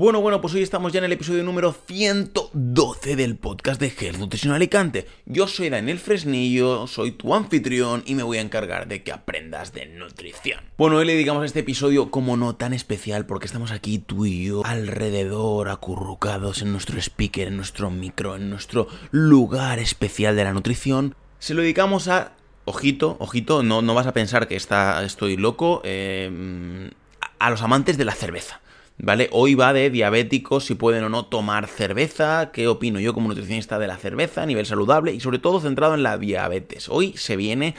Bueno, 0.00 0.22
bueno, 0.22 0.40
pues 0.40 0.54
hoy 0.54 0.62
estamos 0.62 0.94
ya 0.94 0.98
en 1.00 1.04
el 1.04 1.12
episodio 1.12 1.44
número 1.44 1.74
112 1.74 3.16
del 3.16 3.36
podcast 3.36 3.78
de 3.78 3.92
Health 3.94 4.16
Nutrition 4.16 4.54
Alicante. 4.54 5.06
Yo 5.26 5.46
soy 5.46 5.68
Daniel 5.68 5.98
Fresnillo, 5.98 6.86
soy 6.86 7.10
tu 7.10 7.34
anfitrión 7.34 8.02
y 8.06 8.14
me 8.14 8.22
voy 8.22 8.38
a 8.38 8.40
encargar 8.40 8.88
de 8.88 9.02
que 9.02 9.12
aprendas 9.12 9.74
de 9.74 9.84
nutrición. 9.84 10.60
Bueno, 10.78 10.96
hoy 10.96 11.04
le 11.04 11.12
dedicamos 11.12 11.42
a 11.42 11.44
este 11.44 11.60
episodio 11.60 12.10
como 12.10 12.38
no 12.38 12.56
tan 12.56 12.72
especial 12.72 13.26
porque 13.26 13.44
estamos 13.44 13.72
aquí 13.72 13.98
tú 13.98 14.24
y 14.24 14.46
yo 14.46 14.62
alrededor, 14.64 15.68
acurrucados 15.68 16.62
en 16.62 16.72
nuestro 16.72 16.98
speaker, 16.98 17.48
en 17.48 17.58
nuestro 17.58 17.90
micro, 17.90 18.36
en 18.36 18.48
nuestro 18.48 18.88
lugar 19.10 19.80
especial 19.80 20.34
de 20.34 20.44
la 20.44 20.54
nutrición. 20.54 21.14
Se 21.40 21.52
lo 21.52 21.60
dedicamos 21.60 22.08
a 22.08 22.32
ojito, 22.64 23.18
ojito, 23.20 23.62
no, 23.62 23.82
no 23.82 23.92
vas 23.92 24.06
a 24.06 24.14
pensar 24.14 24.48
que 24.48 24.56
está, 24.56 25.04
estoy 25.04 25.36
loco, 25.36 25.82
eh, 25.84 26.90
a 27.38 27.50
los 27.50 27.60
amantes 27.60 27.98
de 27.98 28.06
la 28.06 28.14
cerveza. 28.14 28.62
¿Vale? 29.02 29.30
Hoy 29.32 29.54
va 29.54 29.72
de 29.72 29.88
diabéticos, 29.88 30.66
si 30.66 30.74
pueden 30.74 31.04
o 31.04 31.08
no 31.08 31.24
tomar 31.24 31.68
cerveza, 31.68 32.50
qué 32.52 32.68
opino 32.68 33.00
yo 33.00 33.14
como 33.14 33.28
nutricionista 33.28 33.78
de 33.78 33.86
la 33.86 33.96
cerveza 33.96 34.42
a 34.42 34.46
nivel 34.46 34.66
saludable 34.66 35.14
y 35.14 35.20
sobre 35.20 35.38
todo 35.38 35.58
centrado 35.58 35.94
en 35.94 36.02
la 36.02 36.18
diabetes. 36.18 36.90
Hoy 36.90 37.14
se 37.16 37.36
viene 37.36 37.74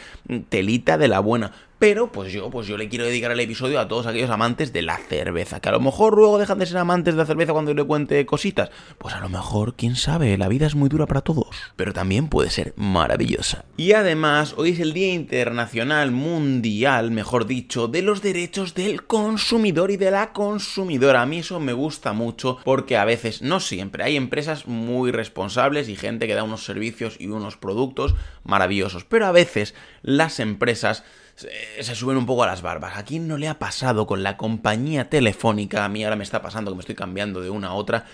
telita 0.50 0.98
de 0.98 1.08
la 1.08 1.20
buena. 1.20 1.52
Pero 1.82 2.12
pues 2.12 2.32
yo, 2.32 2.52
pues 2.52 2.68
yo 2.68 2.78
le 2.78 2.90
quiero 2.90 3.06
dedicar 3.06 3.32
el 3.32 3.40
episodio 3.40 3.80
a 3.80 3.88
todos 3.88 4.06
aquellos 4.06 4.30
amantes 4.30 4.72
de 4.72 4.84
la 4.84 4.98
cerveza. 4.98 5.62
Que 5.62 5.70
a 5.70 5.72
lo 5.72 5.80
mejor 5.80 6.16
luego 6.16 6.38
dejan 6.38 6.60
de 6.60 6.68
ser 6.68 6.78
amantes 6.78 7.16
de 7.16 7.18
la 7.18 7.26
cerveza 7.26 7.54
cuando 7.54 7.72
yo 7.72 7.76
le 7.76 7.84
cuente 7.86 8.24
cositas. 8.28 8.70
Pues 9.00 9.16
a 9.16 9.20
lo 9.20 9.30
mejor, 9.30 9.74
quién 9.74 9.96
sabe, 9.96 10.38
la 10.38 10.48
vida 10.48 10.68
es 10.68 10.76
muy 10.76 10.90
dura 10.90 11.08
para 11.08 11.22
todos. 11.22 11.48
Pero 11.76 11.92
también 11.92 12.28
puede 12.28 12.52
ser 12.52 12.76
maravillosa. 12.76 13.66
Y 13.78 13.94
además, 13.94 14.54
hoy 14.58 14.70
es 14.70 14.80
el 14.80 14.94
Día 14.94 15.12
Internacional 15.12 16.12
Mundial, 16.12 17.10
mejor 17.10 17.48
dicho, 17.48 17.88
de 17.88 18.04
los 18.04 18.22
derechos 18.22 18.76
del 18.76 19.08
consumidor 19.08 19.90
y 19.90 19.98
de 19.98 20.12
la 20.12 20.34
consumidora. 20.34 21.24
A 21.24 21.26
mí 21.26 21.40
eso 21.40 21.60
me 21.60 21.74
gusta 21.74 22.14
mucho 22.14 22.60
porque 22.64 22.96
a 22.96 23.06
veces, 23.06 23.42
no 23.42 23.60
siempre, 23.60 24.04
hay 24.04 24.18
empresas 24.18 24.68
muy 24.68 25.10
responsables 25.10 25.90
y 25.90 25.96
gente 25.96 26.28
que 26.28 26.36
da 26.36 26.44
unos 26.44 26.64
servicios 26.64 27.16
y 27.20 27.26
unos 27.26 27.58
productos 27.58 28.14
maravillosos. 28.44 29.04
Pero 29.04 29.26
a 29.26 29.32
veces 29.32 29.74
las 30.04 30.40
empresas 30.40 31.04
se 31.36 31.96
suben 31.96 32.18
un 32.18 32.26
poco 32.26 32.44
a 32.44 32.48
las 32.48 32.62
barbas. 32.62 32.98
¿A 32.98 33.06
quién 33.06 33.28
no 33.28 33.38
le 33.38 33.48
ha 33.48 33.60
pasado 33.60 34.08
con 34.08 34.24
la 34.24 34.38
compañía 34.38 35.10
telefónica? 35.10 35.86
A 35.86 35.90
mí 35.90 36.04
ahora 36.04 36.16
me 36.16 36.24
está 36.24 36.42
pasando 36.42 36.72
que 36.72 36.76
me 36.76 36.82
estoy 36.82 36.96
cambiando 36.96 37.42
de 37.42 37.50
una 37.50 37.70
a 37.70 37.74
otra. 37.74 38.06